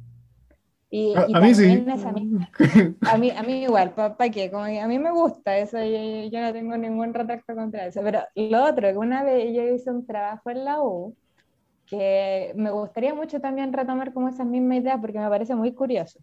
[0.89, 1.85] Y, a, mí sí.
[3.11, 4.49] A mí, a mí, igual, ¿para qué?
[4.49, 8.01] Como a mí me gusta eso, yo, yo, no tengo ningún retracto contra eso.
[8.03, 11.13] Pero lo otro, que una vez yo hice un trabajo en la U,
[11.85, 16.19] que me gustaría mucho también retomar como esas mismas ideas porque me parece muy curioso,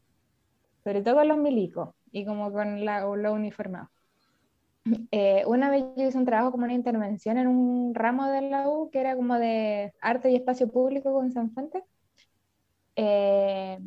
[0.83, 3.91] sobre todo con los milicos y como con la, los uniformados.
[5.11, 8.69] Eh, una vez yo hice un trabajo como una intervención en un ramo de la
[8.69, 11.83] U que era como de arte y espacio público con San Fuente.
[12.97, 13.79] Eh,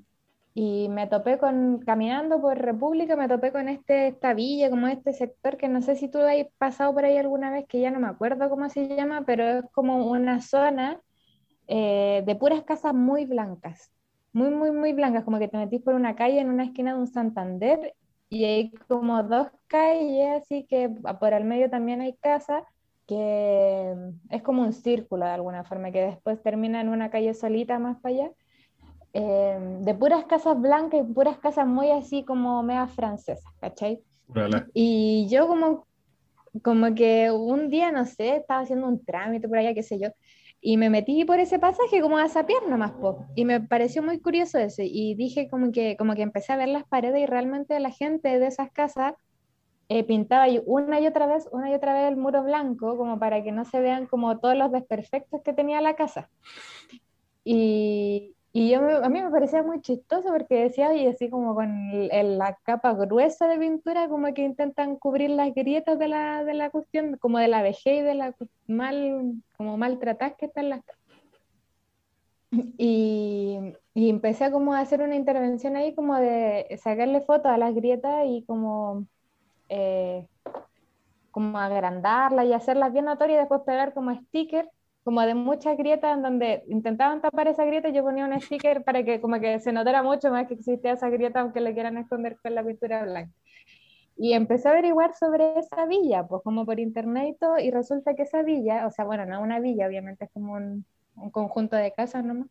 [0.53, 5.13] y me topé con, caminando por República, me topé con este, esta villa, como este
[5.13, 7.99] sector que no sé si tú has pasado por ahí alguna vez, que ya no
[7.99, 10.99] me acuerdo cómo se llama, pero es como una zona
[11.67, 13.91] eh, de puras casas muy blancas,
[14.33, 16.99] muy, muy, muy blancas, como que te metís por una calle en una esquina de
[17.01, 17.93] un Santander
[18.30, 22.63] y hay como dos calles, así que por el medio también hay casas,
[23.07, 23.95] que
[24.30, 27.97] es como un círculo de alguna forma, que después termina en una calle solita más
[28.01, 28.32] para allá,
[29.13, 34.01] eh, de puras casas blancas y puras casas muy así como mega francesas, ¿cachai?
[34.73, 35.88] Y yo como,
[36.61, 40.09] como que un día, no sé, estaba haciendo un trámite por allá, qué sé yo,
[40.62, 43.26] y me metí por ese pasaje como a sapiar nomás, po.
[43.36, 46.70] y me pareció muy curioso eso, y dije como que, como que empecé a ver
[46.70, 49.14] las paredes y realmente la gente de esas casas
[49.89, 53.41] eh, pintaba una y otra vez, una y otra vez el muro blanco, como para
[53.43, 56.30] que no se vean como todos los desperfectos que tenía la casa.
[57.43, 62.08] Y, y yo a mí me parecía muy chistoso porque decía, y así como con
[62.08, 66.72] la capa gruesa de pintura, como que intentan cubrir las grietas de la, de la
[66.72, 68.36] cuestión, como de la vejez y de la
[68.66, 70.82] mal, como maltratadas que están las
[72.80, 73.60] y,
[73.93, 77.76] y empecé a como a hacer una intervención ahí como de sacarle fotos a las
[77.76, 79.05] grietas y como,
[79.70, 80.26] eh,
[81.30, 84.70] como agrandarlas y hacerlas bien notorias y después pegar como stickers
[85.08, 89.05] como de muchas grietas en donde intentaban tapar esa grieta, yo ponía un sticker para
[89.05, 92.38] que como que se notara mucho más que existía esa grieta, aunque le quieran esconder
[92.43, 93.32] con la pintura blanca.
[94.18, 98.16] Y empecé a averiguar sobre esa villa, pues como por internet y todo, y resulta
[98.16, 100.86] que esa villa, o sea, bueno, no una villa, obviamente es como un,
[101.16, 102.49] un conjunto de casas nomás,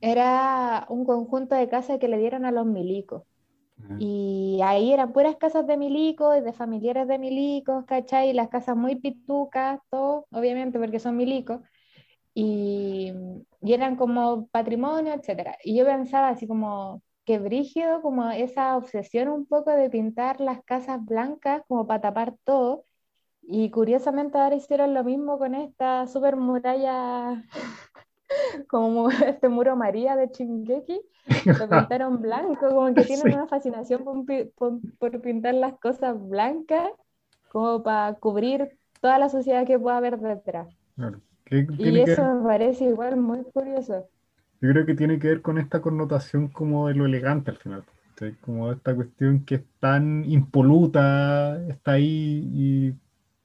[0.00, 3.22] era un conjunto de casas que le dieron a los milicos.
[3.98, 8.32] Y ahí eran puras casas de milicos de familiares de milicos, ¿cachai?
[8.32, 11.60] Las casas muy pitucas, todo, obviamente, porque son milicos.
[12.34, 13.12] Y,
[13.60, 15.56] y eran como patrimonio, etc.
[15.64, 20.62] Y yo pensaba así como que brígido, como esa obsesión un poco de pintar las
[20.64, 22.84] casas blancas como para tapar todo.
[23.42, 27.44] Y curiosamente ahora hicieron lo mismo con esta super muralla
[28.68, 31.00] como este muro María de Chingeki,
[31.44, 36.90] lo pintaron blanco, como que tienen una fascinación por, pintar las cosas blancas,
[37.50, 40.68] como para cubrir toda la sociedad que pueda haber detrás.
[41.50, 44.08] y eso me parece igual muy curioso.
[44.60, 47.84] Yo creo que tiene que ver con esta connotación como de lo elegante al final.
[48.40, 52.94] Como esta cuestión que es tan impoluta, está ahí y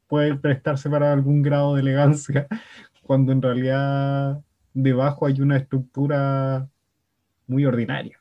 [0.08, 2.48] puede prestarse para algún grado de elegancia,
[3.02, 4.42] cuando en realidad
[4.84, 6.68] debajo hay una estructura
[7.48, 8.20] muy ordinaria.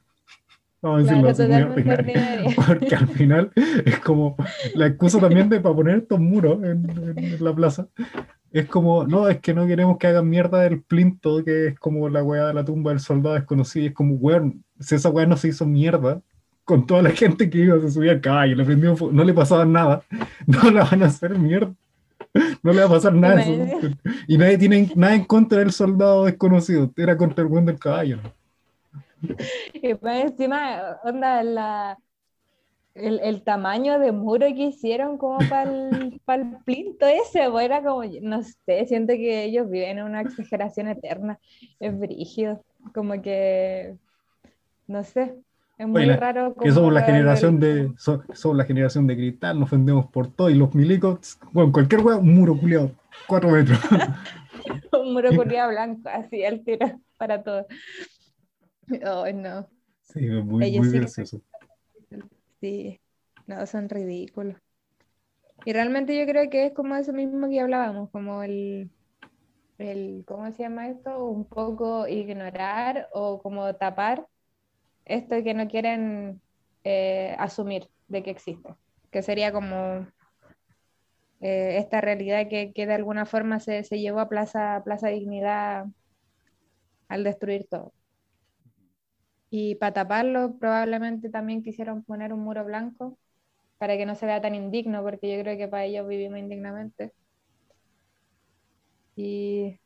[0.80, 1.42] Vamos a decirlo así,
[1.82, 2.50] muy ordinaria.
[2.66, 3.52] Porque al final
[3.84, 4.36] es como
[4.74, 7.88] la excusa también de para poner estos muros en, la plaza.
[8.52, 12.08] Es como, no, es que no queremos que hagan mierda del plinto, que es como
[12.08, 13.88] la weá de la tumba del soldado desconocido.
[13.88, 16.22] es como, weón, si esa weá no se hizo mierda,
[16.64, 19.64] con toda la gente que iba, se subía al caballo, le prendió, no le pasaba
[19.64, 20.02] nada,
[20.46, 21.74] no la van a hacer mierda.
[22.62, 23.44] No le va a pasar nada.
[24.26, 26.90] Y nadie tiene nada en contra del soldado desconocido.
[26.96, 28.18] Era contra el buen del caballo.
[29.74, 31.98] Y pues encima, onda, la,
[32.94, 37.82] el, el, tamaño de muro que hicieron como para el, el plinto ese, pues era
[37.82, 41.38] como, no sé, siento que ellos viven en una exageración eterna.
[41.80, 42.62] Es brígido.
[42.94, 43.96] Como que,
[44.86, 45.34] no sé,
[45.78, 46.54] es muy raro.
[46.54, 50.54] Que somos la generación de somos la generación de cristal, nos ofendemos por todo y
[50.54, 52.92] los milicos, bueno, cualquier hueá, un muro culiado,
[53.26, 53.78] cuatro metros.
[54.92, 57.66] un muro culiado blanco, así al tiro para todo.
[59.04, 59.68] Oh, no.
[60.02, 61.42] Sí, muy, muy gracioso.
[62.60, 63.00] Sí,
[63.46, 64.56] no, son ridículos.
[65.64, 68.90] Y realmente yo creo que es como eso mismo que hablábamos, como el,
[69.78, 71.24] el, ¿cómo se llama esto?
[71.26, 74.26] Un poco ignorar o como tapar
[75.06, 76.42] esto que no quieren
[76.84, 78.74] eh, asumir de que existe,
[79.10, 80.06] que sería como
[81.40, 85.86] eh, esta realidad que, que, de alguna forma se, se, llevó a Plaza, Plaza Dignidad
[87.08, 87.92] al destruir todo.
[89.50, 93.18] Y para taparlo, probablemente también quisieron poner un muro blanco
[93.78, 97.12] para que no se vea tan indigno, porque yo creo que para ellos vivimos indignamente.
[99.14, 99.78] Y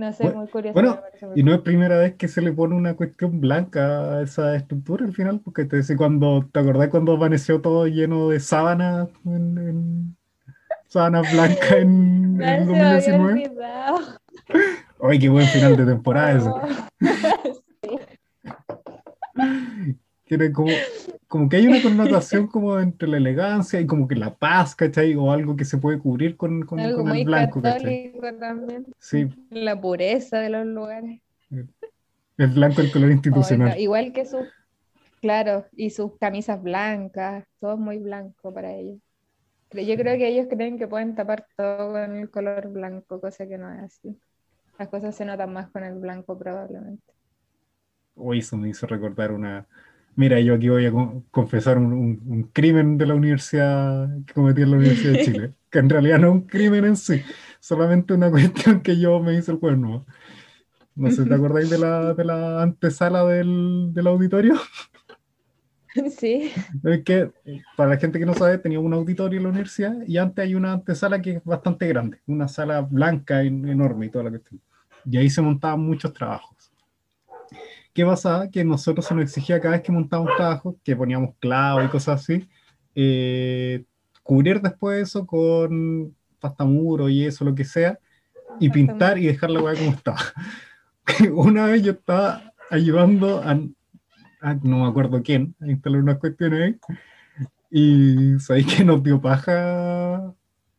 [0.00, 0.74] no sé, muy curioso.
[0.74, 1.00] Bueno,
[1.34, 5.04] y no es primera vez que se le pone una cuestión blanca a esa estructura
[5.04, 10.16] al final, porque te dice cuando, ¿te acordás cuando amaneció todo lleno de sábanas en,
[10.88, 13.50] sábanas blancas en, en 2019?
[15.02, 16.50] Ay, qué buen final de temporada ese.
[20.38, 20.70] que como,
[21.26, 25.14] como que hay una connotación como entre la elegancia y como que la paz, ¿cachai?
[25.16, 28.86] O algo que se puede cubrir con, con, algo con muy el blanco, católico también.
[28.98, 29.28] Sí.
[29.50, 31.20] La pureza de los lugares.
[31.50, 33.78] El blanco el color institucional.
[33.78, 34.46] igual que sus,
[35.20, 39.00] claro, y sus camisas blancas, todo muy blanco para ellos.
[39.72, 43.58] Yo creo que ellos creen que pueden tapar todo con el color blanco, cosa que
[43.58, 44.16] no es así.
[44.78, 47.12] Las cosas se notan más con el blanco probablemente.
[48.14, 49.66] Uy, eso me hizo recordar una,
[50.20, 50.92] Mira, yo aquí voy a
[51.30, 55.88] confesar un, crimen de la universidad que cometí en la Universidad de Chile, que en
[55.88, 57.22] realidad no es un crimen en sí,
[57.58, 60.04] solamente una cuestión que yo me hice el cuerno.
[60.94, 64.56] No sé, ¿te acordáis de la, de la antesala del, del auditorio?
[66.18, 66.52] Sí.
[66.84, 67.32] Es que,
[67.76, 70.54] para la gente que no sabe, tenía un auditorio en la universidad y antes hay
[70.54, 74.60] una antesala que es bastante grande, una sala blanca enorme y toda la cuestión.
[75.04, 76.59] Y ahí se montaban muchos trabajos.
[77.92, 78.48] ¿Qué pasaba?
[78.48, 82.20] Que nosotros se nos exigía cada vez que montábamos trabajo, que poníamos clavos y cosas
[82.22, 82.48] así,
[82.94, 83.84] eh,
[84.22, 87.98] cubrir después eso con pastamuro y eso, lo que sea,
[88.60, 90.20] y pintar y dejar la hueá como estaba.
[91.34, 96.78] Una vez yo estaba ayudando a, no me acuerdo quién, a instalar unas cuestiones ahí,
[97.70, 100.34] y sabéis que nos dio paja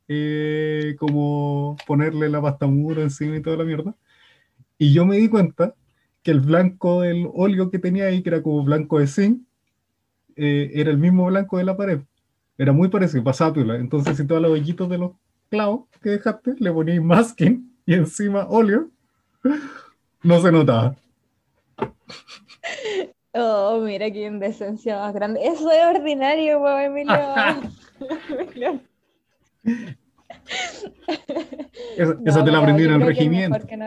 [0.08, 3.96] eh, como ponerle la pasta muro encima y toda la mierda.
[4.78, 5.76] Y yo me di cuenta
[6.24, 9.42] que el blanco del óleo que tenía ahí, que era como blanco de zinc,
[10.36, 12.02] eh, era el mismo blanco de la pared.
[12.58, 15.12] Era muy parecido, pasaba Entonces, si todos los hoyitos de los
[15.50, 18.90] clavos que dejaste, le poníais masking y encima óleo,
[20.24, 20.96] no se notaba.
[23.34, 25.40] Oh, mira qué indecencia más grande.
[25.44, 27.16] Eso es ordinario, pues, Emilio.
[32.26, 33.58] Eso, te lo aprendí en el regimiento.
[33.78, 33.86] No,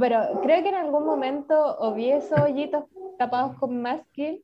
[0.00, 2.84] pero creo que en algún momento o vi esos hoyitos
[3.18, 4.42] tapados con masking,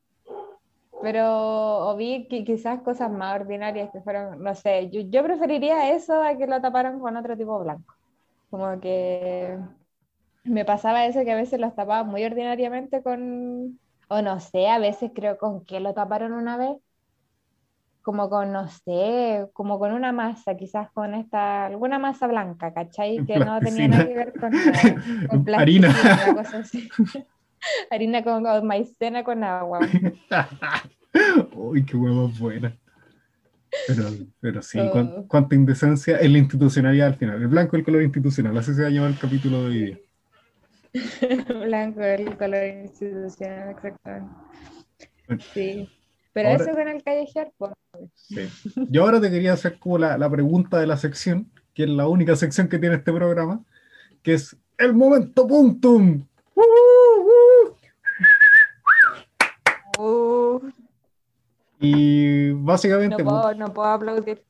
[1.03, 6.37] pero o vi quizás cosas más ordinarias que fueron, no sé, yo, preferiría eso a
[6.37, 7.95] que lo taparan con otro tipo blanco.
[8.51, 9.59] Como que
[10.45, 13.78] me pasaba eso que a veces los tapaba muy ordinariamente con,
[14.09, 16.76] o no sé, a veces creo con que lo taparon una vez,
[18.05, 23.24] como con, no sé, como con una masa, quizás con esta, alguna masa blanca, ¿cachai?
[23.24, 24.52] Que no tenía nada que ver con,
[25.28, 25.88] con harina.
[26.34, 26.86] Cosa así.
[27.90, 29.80] harina con, maicena con agua.
[31.55, 32.76] Uy, qué huevo buena.
[33.88, 34.05] Pero,
[34.38, 35.24] pero sí, oh.
[35.26, 37.40] cuánta indecencia en la institucionalidad al final.
[37.40, 39.98] El blanco el color institucional, así se va a llamar el capítulo de hoy día.
[41.64, 44.34] blanco el color institucional, exactamente.
[45.55, 45.88] Sí.
[46.35, 47.72] Pero eso con el callejear, pues.
[48.14, 48.49] Sí.
[48.91, 52.09] Yo ahora te quería hacer como la, la, pregunta de la sección, que es la
[52.09, 53.64] única sección que tiene este programa,
[54.22, 56.26] que es el momento puntum.
[59.96, 60.61] Uh.
[61.79, 63.22] Y básicamente.
[63.22, 64.42] No puedo, no puedo aplaudir.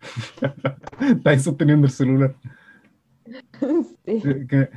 [1.00, 2.34] Estáis sosteniendo el celular.
[4.06, 4.22] Sí.
[4.48, 4.70] Que,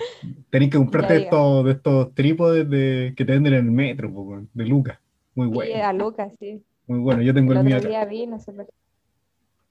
[0.50, 4.12] tenéis que comprarte estos, de estos trípodes de, que te venden en el metro,
[4.56, 4.98] de Lucas.
[5.40, 5.72] Muy bueno.
[5.74, 6.62] Sí, a Lucas, sí.
[6.88, 7.80] Muy bueno, yo tengo el, el mío.
[7.80, 8.52] Día vi, no sé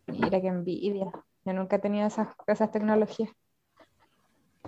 [0.07, 1.13] Mira qué envidia.
[1.45, 3.29] Yo nunca he tenido esas, esas tecnologías.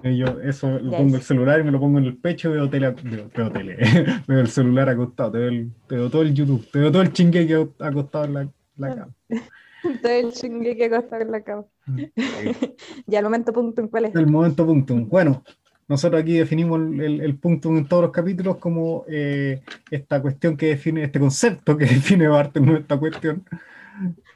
[0.03, 2.69] Yo eso lo pongo el celular y me lo pongo en el pecho y veo
[2.69, 2.91] tele,
[3.35, 3.77] veo, tele,
[4.29, 7.03] veo el celular acostado, te veo, el, te veo, todo el YouTube, te veo todo
[7.03, 9.15] el chingue que acostado en la, la cama.
[10.03, 11.65] todo el chingue que acostado en la cama.
[13.07, 14.15] ya el momento punto, ¿cuál es?
[14.15, 14.95] El momento punto.
[14.97, 15.43] Bueno,
[15.91, 19.61] nosotros aquí definimos el, el, punto en todos los capítulos como eh,
[19.91, 23.43] esta cuestión que define, este concepto que define Barton, esta cuestión,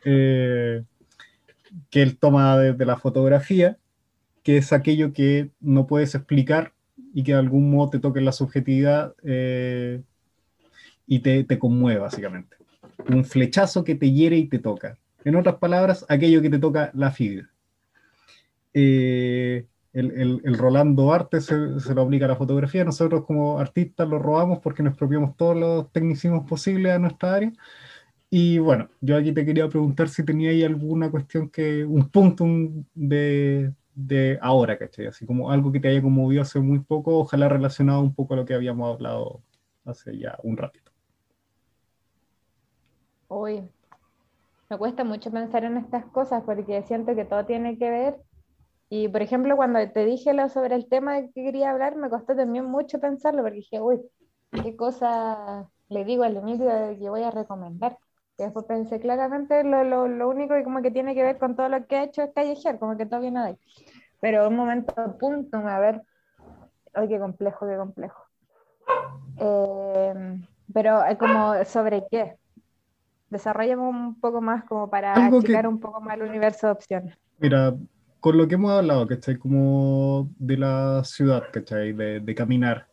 [0.05, 0.83] eh,
[1.91, 3.79] que él toma desde la fotografía,
[4.43, 6.73] que es aquello que no puedes explicar
[7.15, 10.03] y que de algún modo te toque la subjetividad eh,
[11.07, 12.57] y te, te conmueve, básicamente.
[13.09, 14.99] Un flechazo que te hiere y te toca.
[15.25, 17.49] En otras palabras, aquello que te toca la fibra.
[18.73, 24.09] Eh, el, el, Rolando Arte se, se, lo aplica a la fotografía, nosotros como artistas
[24.09, 27.53] lo robamos porque nos propiamos todos los tecnicismos posibles a nuestra área.
[28.29, 32.45] Y bueno, yo aquí te quería preguntar si tenía alguna cuestión que, un punto
[32.95, 35.07] de, de ahora, ¿cachai?
[35.07, 38.39] Así como algo que te haya conmovido hace muy poco, ojalá relacionado un poco a
[38.39, 39.41] lo que habíamos hablado
[39.85, 40.91] hace ya un ratito.
[43.29, 43.63] Uy,
[44.69, 48.17] me cuesta mucho pensar en estas cosas porque siento que todo tiene que ver.
[48.89, 52.11] Y por ejemplo, cuando te dije lo sobre el tema de que quería hablar, me
[52.11, 54.01] costó también mucho pensarlo porque dije, uy,
[54.63, 57.99] qué cosa le digo al inicio de que voy a recomendar.
[58.39, 61.55] Y después pensé claramente lo, lo, lo, único que como que tiene que ver con
[61.55, 63.59] todo lo que he hecho es callejear, como que todo viene de ahí.
[64.21, 66.03] Pero un momento punto, a ver,
[66.95, 68.25] ay, qué complejo, qué complejo.
[69.39, 70.41] Eh,
[70.73, 72.37] pero como sobre qué,
[73.31, 77.19] desarrollemos un poco más como para achicar un poco más el universo de opciones.
[77.39, 77.75] Mira,
[78.25, 79.37] con lo que hemos hablado, ¿cachai?
[79.37, 81.93] Como de la ciudad, ¿cachai?
[81.93, 82.89] De, de caminar.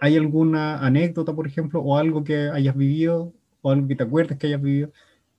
[0.00, 3.32] ¿Hay alguna anécdota, por ejemplo, o algo que hayas vivido
[3.62, 4.92] o algo que te acuerdes que hayas vivido,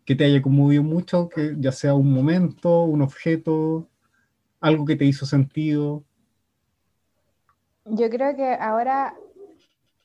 [0.03, 3.87] que te haya conmovido mucho, que ya sea un momento, un objeto,
[4.59, 6.03] algo que te hizo sentido.
[7.85, 9.15] Yo creo que ahora,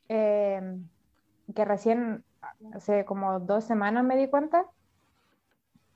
[0.09, 0.79] eh,
[1.53, 2.23] que recién,
[2.75, 4.67] hace como dos semanas me di cuenta,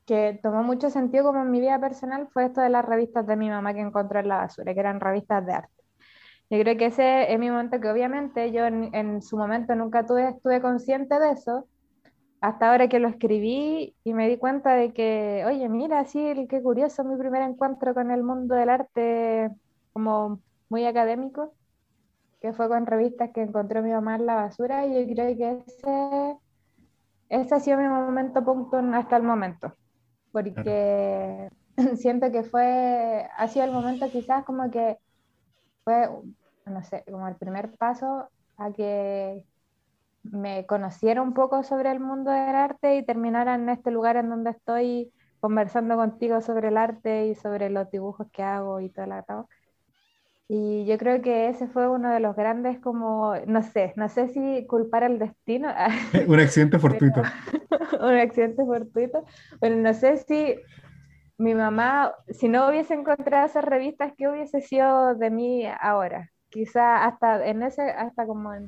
[0.06, 3.36] que tomó mucho sentido como en mi vida personal fue esto de las revistas de
[3.36, 5.74] mi mamá que encontró en la basura, que eran revistas de arte.
[6.48, 10.06] Yo creo que ese es mi momento que obviamente yo en, en su momento nunca
[10.06, 11.68] tuve, estuve consciente de eso,
[12.40, 16.62] hasta ahora que lo escribí y me di cuenta de que, oye, mira, sí, qué
[16.62, 19.50] curioso mi primer encuentro con el mundo del arte
[19.92, 21.54] como muy académico,
[22.40, 25.64] que fue con revistas que encontró mi mamá en la basura y yo creo que
[25.66, 26.36] ese,
[27.28, 29.74] ese ha sido mi momento punto hasta el momento,
[30.32, 31.48] porque
[31.96, 34.98] siento que fue, ha sido el momento quizás como que
[35.84, 36.08] fue,
[36.66, 38.28] no sé, como el primer paso
[38.58, 39.42] a que
[40.22, 44.28] me conociera un poco sobre el mundo del arte y terminara en este lugar en
[44.28, 49.06] donde estoy conversando contigo sobre el arte y sobre los dibujos que hago y todo
[49.06, 49.48] lo
[50.48, 54.28] Y yo creo que ese fue uno de los grandes como, no sé, no sé
[54.28, 55.68] si culpar al destino.
[56.26, 57.22] un accidente fortuito.
[58.00, 59.24] un accidente fortuito,
[59.60, 60.56] pero no sé si
[61.38, 66.30] mi mamá, si no hubiese encontrado esas revistas, ¿qué hubiese sido de mí ahora?
[66.48, 68.66] Quizá hasta en ese, hasta como en,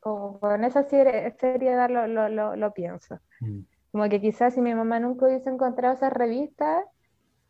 [0.00, 3.18] con esa seriedad lo, lo, lo, lo pienso.
[3.40, 3.60] Mm.
[3.92, 6.84] Como que quizás si mi mamá nunca hubiese encontrado esas revistas,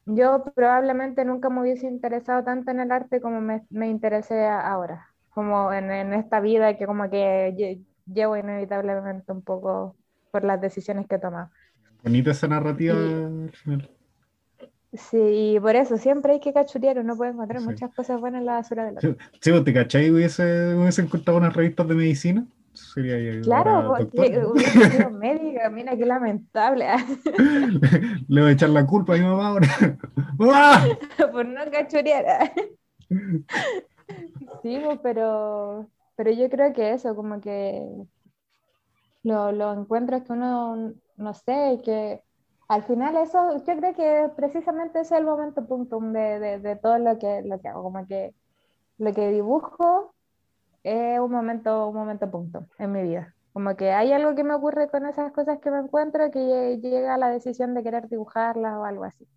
[0.07, 5.09] yo probablemente nunca me hubiese interesado tanto en el arte como me, me interesé ahora,
[5.31, 9.97] como en, en, esta vida que como que llevo inevitablemente un poco
[10.33, 11.51] por las decisiones que he tomado.
[12.03, 12.97] Bonita esa narrativa.
[14.93, 18.53] Sí, por eso siempre hay que cachurear, uno puede encontrar muchas cosas buenas en la
[18.55, 22.47] basura de la Sí, sí vos te cachai hubiese, hubiese encontrado unas revistas de medicina.
[22.75, 26.87] Sería claro, porque hubiese sido médica, mira qué lamentable.
[28.29, 29.69] Le voy a echar la culpa a mi mamá ahora.
[31.33, 32.53] por no cachurear.
[34.63, 37.87] sí, pero, pero yo creo que eso, como que
[39.23, 42.23] lo, lo encuentro que uno, no sé, que
[42.69, 46.77] al final eso, yo creo que precisamente ese es el momento punto de, de, de,
[46.77, 48.35] todo lo que, lo que hago, como que
[48.99, 50.15] lo que dibujo
[50.83, 53.35] es un momento, un momento punto en mi vida.
[53.53, 57.15] Como que hay algo que me ocurre con esas cosas que me encuentro que llega
[57.15, 59.29] a la decisión de querer dibujarlas o algo así.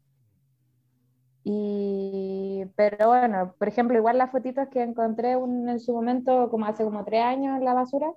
[1.44, 6.84] Y, pero bueno, por ejemplo, igual las fotitos que encontré en su momento, como hace
[6.84, 8.12] como tres años en la basura,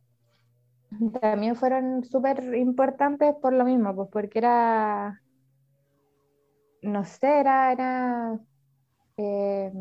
[1.20, 5.22] también fueron súper importantes por lo mismo, pues porque era,
[6.82, 8.38] no sé, era, era
[9.18, 9.72] eh,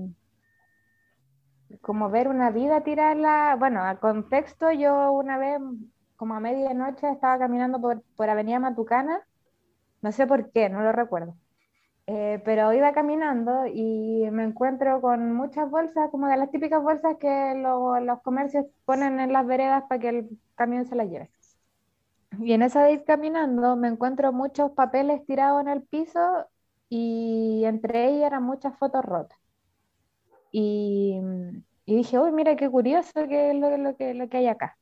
[1.82, 5.60] como ver una vida tirarla, bueno, al contexto yo una vez,
[6.16, 9.22] como a medianoche, estaba caminando por, por Avenida Matucana,
[10.02, 11.38] no sé por qué, no lo recuerdo.
[12.08, 17.18] Eh, pero iba caminando y me encuentro con muchas bolsas, como de las típicas bolsas
[17.20, 21.30] que lo, los comercios ponen en las veredas para que el camión se las lleve.
[22.40, 26.20] Y en esa de ir caminando me encuentro muchos papeles tirados en el piso
[26.90, 29.38] y entre ellas eran muchas fotos rotas.
[30.52, 31.20] Y,
[31.86, 34.78] dije, uy, mira qué curioso que es lo, lo, que, lo que hay acá.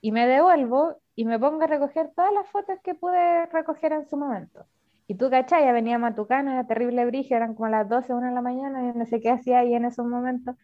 [0.00, 4.08] Y me devuelvo y me pongo a recoger todas las fotos que pude recoger en
[4.08, 4.66] su momento.
[5.10, 5.64] Y tú, ¿cachai?
[5.64, 8.96] Ya venía Matucana, era terrible brillo, eran como las 12, 1 de la mañana, y
[8.96, 10.54] no sé qué hacía ahí en esos momentos.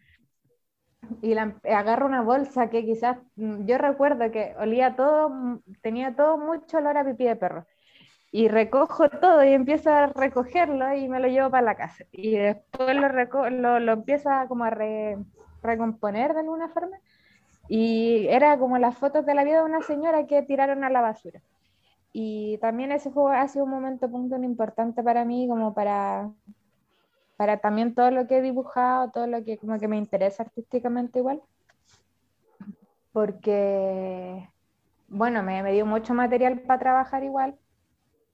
[1.21, 6.37] Y agarro una bolsa que quizás, mm, yo recuerdo que olía todo, mm, tenía todo
[6.37, 7.65] mucho olor a pipí de perro.
[8.31, 12.05] Y recojo todo y empiezo a recogerlo y me lo llevo para la casa.
[12.13, 14.71] Y después lo, lo empiezo a como a
[15.61, 16.97] recomponer de alguna forma.
[17.67, 21.01] Y era como las fotos de la vida de una señora que tiraron a la
[21.01, 21.41] basura.
[22.19, 26.31] Y también ese juego ha sido un momento punto importante para mí, como para,
[27.35, 31.19] para también todo lo que he dibujado, todo lo que como que me interesa artísticamente
[31.19, 31.43] igual,
[33.11, 34.49] porque,
[35.07, 37.55] bueno, me, me dio mucho material para trabajar igual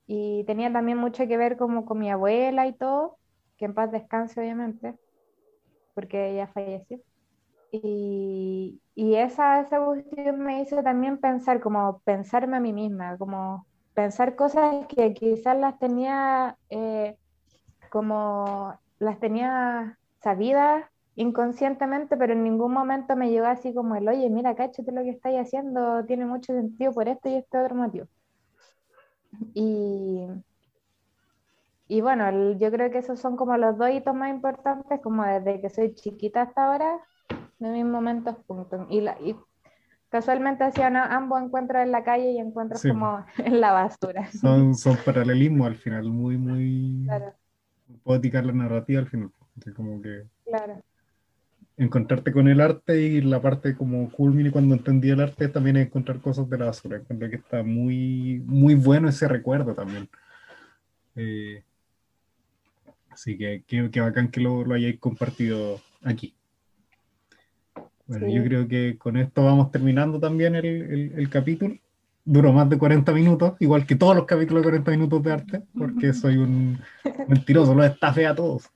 [0.07, 3.17] y tenía también mucho que ver como con mi abuela y todo,
[3.57, 4.95] que en paz descanse obviamente,
[5.93, 7.01] porque ella falleció.
[7.69, 13.65] Y, y esa, esa cuestión me hizo también pensar, como pensarme a mí misma, como
[13.93, 17.17] pensar cosas que quizás las tenía eh,
[17.89, 24.29] como las tenía sabidas inconscientemente, pero en ningún momento me llegó así como el, oye,
[24.29, 28.07] mira, cáchate lo que estáis haciendo, tiene mucho sentido por esto y este otro motivo.
[29.53, 30.27] Y,
[31.87, 35.61] y bueno, yo creo que esos son como los dos hitos más importantes, como desde
[35.61, 36.99] que soy chiquita hasta ahora,
[37.59, 38.87] de mis momentos puntos.
[38.89, 39.35] Y, la, y
[40.13, 44.31] casualmente hacían ambos encuentros en la calle y encuentros como en la basura.
[44.31, 47.33] Son, son paralelismos al final, muy, muy claro.
[48.03, 49.31] poética la narrativa al final.
[49.75, 50.83] Como que claro.
[51.77, 55.87] encontrarte con el arte y la parte como culmine cuando entendí el arte también es
[55.87, 56.97] encontrar cosas de la basura.
[56.97, 60.07] Encuentro que está muy, muy bueno ese recuerdo también.
[61.15, 61.63] Eh,
[63.09, 66.35] así que qué bacán que lo, lo hayáis compartido aquí.
[68.05, 71.75] Bueno, yo creo que con esto vamos terminando también el, el, el, capítulo.
[72.25, 75.61] Duró más de 40 minutos, igual que todos los capítulos de 40 minutos de arte,
[75.77, 76.79] porque soy un
[77.27, 78.69] mentiroso, lo estafé a todos.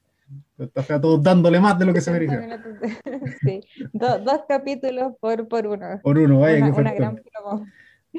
[0.57, 2.61] Lo estafé a todos dándole más de lo que se merecía.
[3.41, 3.61] Sí,
[3.93, 5.99] Do, dos capítulos por, por uno.
[6.01, 7.67] Por uno, vaya una, que una gran promo.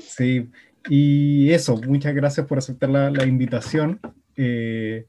[0.00, 0.50] Sí,
[0.88, 4.00] y eso, muchas gracias por aceptar la, la invitación.
[4.36, 5.06] Eh,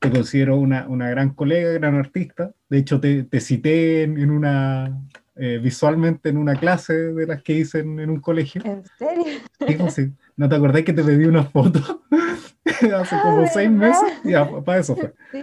[0.00, 2.52] te considero una, una, gran colega, gran artista.
[2.68, 4.98] De hecho, te, te cité en, en una,
[5.36, 8.62] eh, visualmente en una clase de las que hice en, en un colegio.
[8.64, 9.24] ¿En serio?
[9.66, 10.12] Sí, pues sí.
[10.36, 12.02] ¿No te acordás que te pedí una foto
[12.64, 14.02] hace como ah, seis meses?
[14.24, 15.12] Ya, para eso fue.
[15.32, 15.42] Sí,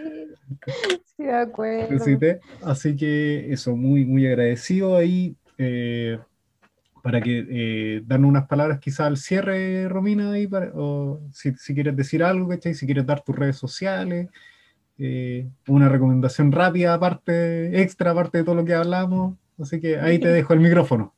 [1.18, 1.88] sí, de acuerdo.
[1.90, 2.40] Te cité.
[2.64, 5.36] Así que eso, muy, muy agradecido ahí.
[5.60, 6.18] Eh,
[7.08, 12.22] para que eh, unas palabras quizás al cierre, Romina, ahí para, o si, quieres decir
[12.22, 12.74] algo, ¿cachai?
[12.74, 14.28] Si quieres dar tus redes sociales,
[14.98, 19.38] eh, una recomendación rápida, aparte, extra, aparte de todo lo que hablamos.
[19.58, 21.16] Así que ahí te dejo el micrófono.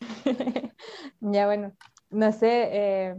[1.20, 1.72] ya, bueno,
[2.10, 3.16] no sé, eh,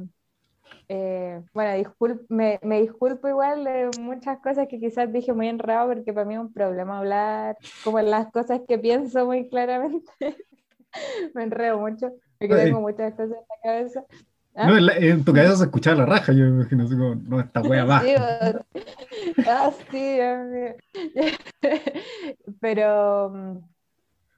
[0.90, 5.88] eh, bueno, disculp, me, me, disculpo igual de muchas cosas que quizás dije muy enredado
[5.88, 10.11] porque para mí es un problema hablar como las cosas que pienso muy claramente.
[11.34, 14.03] me enredo mucho, porque tengo muchas cosas en la cabeza.
[14.56, 14.68] ¿Ah?
[14.68, 17.15] No, en, la, en, tu cabeza se escuchaba la raja, yo me imagino, así como,
[17.15, 18.02] no, esta wea va.
[18.02, 18.15] Sí,
[19.48, 20.18] ah, sí,
[22.60, 23.61] pero,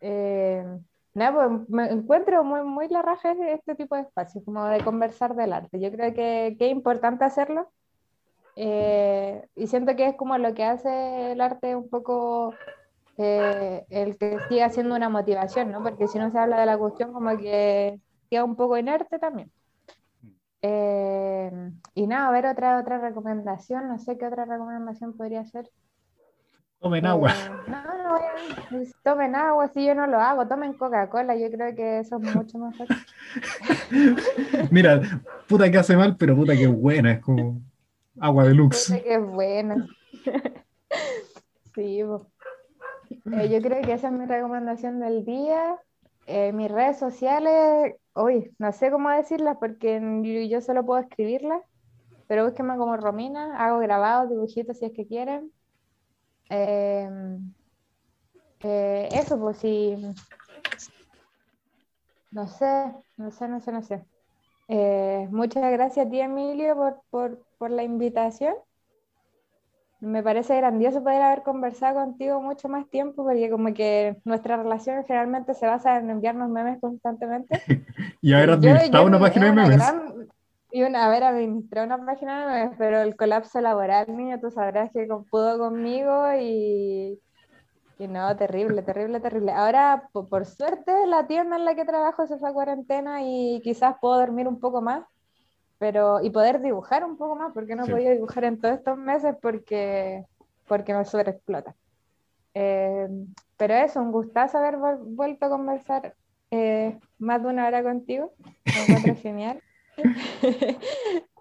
[0.02, 0.66] eh,
[1.14, 4.84] nada, pues me encuentro muy, muy la raja de este tipo de espacios, como de
[4.84, 5.80] conversar del arte.
[5.80, 7.72] Yo creo que, que es importante hacerlo,
[8.62, 12.54] eh, y siento que es como lo que hace el arte un poco
[13.22, 15.84] eh, el que siga siendo una motivación, ¿no?
[15.84, 19.52] Porque si no se habla de la cuestión, como que queda un poco inerte también.
[20.62, 21.52] Eh,
[21.96, 25.70] y nada, a ver otra, otra recomendación, no sé qué otra recomendación podría ser.
[26.80, 27.32] Tomen agua.
[27.32, 32.00] Eh, no, no, tomen agua, si yo no lo hago, tomen Coca-Cola, yo creo que
[32.00, 32.88] eso es mucho mejor.
[34.72, 35.02] Mira,
[35.50, 37.62] puta que hace mal, pero puta que buena, es como
[38.18, 38.88] agua de lux.
[38.88, 39.88] Puta que es buena.
[41.76, 42.02] sí,
[43.34, 45.80] eh, yo creo que esa es mi recomendación del día.
[46.28, 50.00] Eh, mis redes sociales, uy, no sé cómo decirlas porque
[50.50, 51.62] yo solo puedo escribirlas,
[52.28, 55.52] pero búsquenme como Romina, hago grabados, dibujitos si es que quieren.
[56.50, 57.54] Em,
[58.62, 59.96] eh, eso, pues sí.
[62.32, 64.06] No sé, no sé, no sé, no sé.
[65.32, 68.56] Muchas gracias a ti, Emilio, por, por, por la invitación
[70.02, 75.04] me parece grandioso poder haber conversado contigo mucho más tiempo, porque como que nuestra relación
[75.06, 77.60] generalmente se basa en enviarnos memes constantemente.
[78.22, 79.94] y haber administrado una página de memes.
[80.72, 84.90] y una, haber administrado una página de memes, pero el colapso laboral, niño, tú sabrás
[84.92, 87.20] que pudo conmigo y,
[87.98, 89.52] y no, terrible, terrible, terrible.
[89.52, 93.60] Ahora, por, por suerte, la tienda en la que trabajo se fue a cuarentena y
[93.66, 95.04] quizás puedo dormir un poco más
[95.80, 97.92] pero y poder dibujar un poco más, porque no sí.
[97.92, 100.26] podía dibujar en todos estos meses porque,
[100.68, 101.74] porque me sobreexplota.
[102.54, 103.08] Eh,
[103.58, 106.14] pero eso, un gustazo haber vuelto a conversar
[106.52, 108.34] eh, más de una hora contigo,
[108.66, 109.62] me encuentro genial.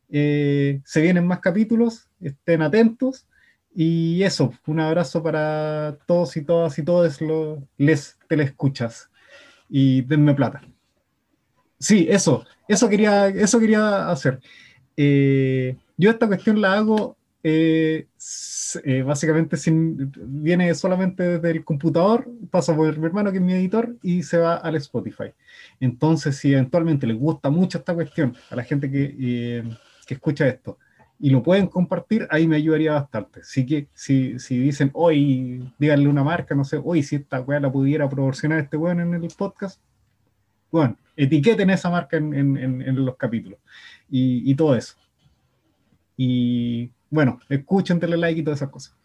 [0.09, 3.27] Eh, se vienen más capítulos, estén atentos.
[3.75, 9.09] Y eso, un abrazo para todos y todas y todos los les telescuchas.
[9.67, 10.61] Y denme plata.
[11.79, 14.39] Sí, eso, eso quería, eso quería hacer.
[14.97, 18.07] Eh, yo esta cuestión la hago eh,
[18.83, 23.53] eh, básicamente sin, viene solamente desde el computador, pasa por mi hermano que es mi
[23.53, 25.31] editor y se va al Spotify.
[25.79, 29.63] Entonces, si eventualmente les gusta mucho esta cuestión a la gente que,
[30.07, 30.77] que escucha esto
[31.19, 33.41] y lo pueden compartir, ahí me ayudaría bastante.
[33.41, 37.59] Así que si, si dicen, hoy, díganle una marca, no sé, hoy si esta weá
[37.59, 39.79] la pudiera proporcionar este weón en el podcast,
[40.71, 43.59] bueno, etiqueten esa marca en, en, en los capítulos
[44.09, 44.95] y, todo eso.
[46.17, 48.95] Y bueno, escuchen, denle like y todas esas cosas.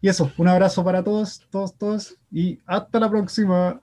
[0.00, 3.80] Y eso, un abrazo para todos, todos, todos, y hasta la próxima.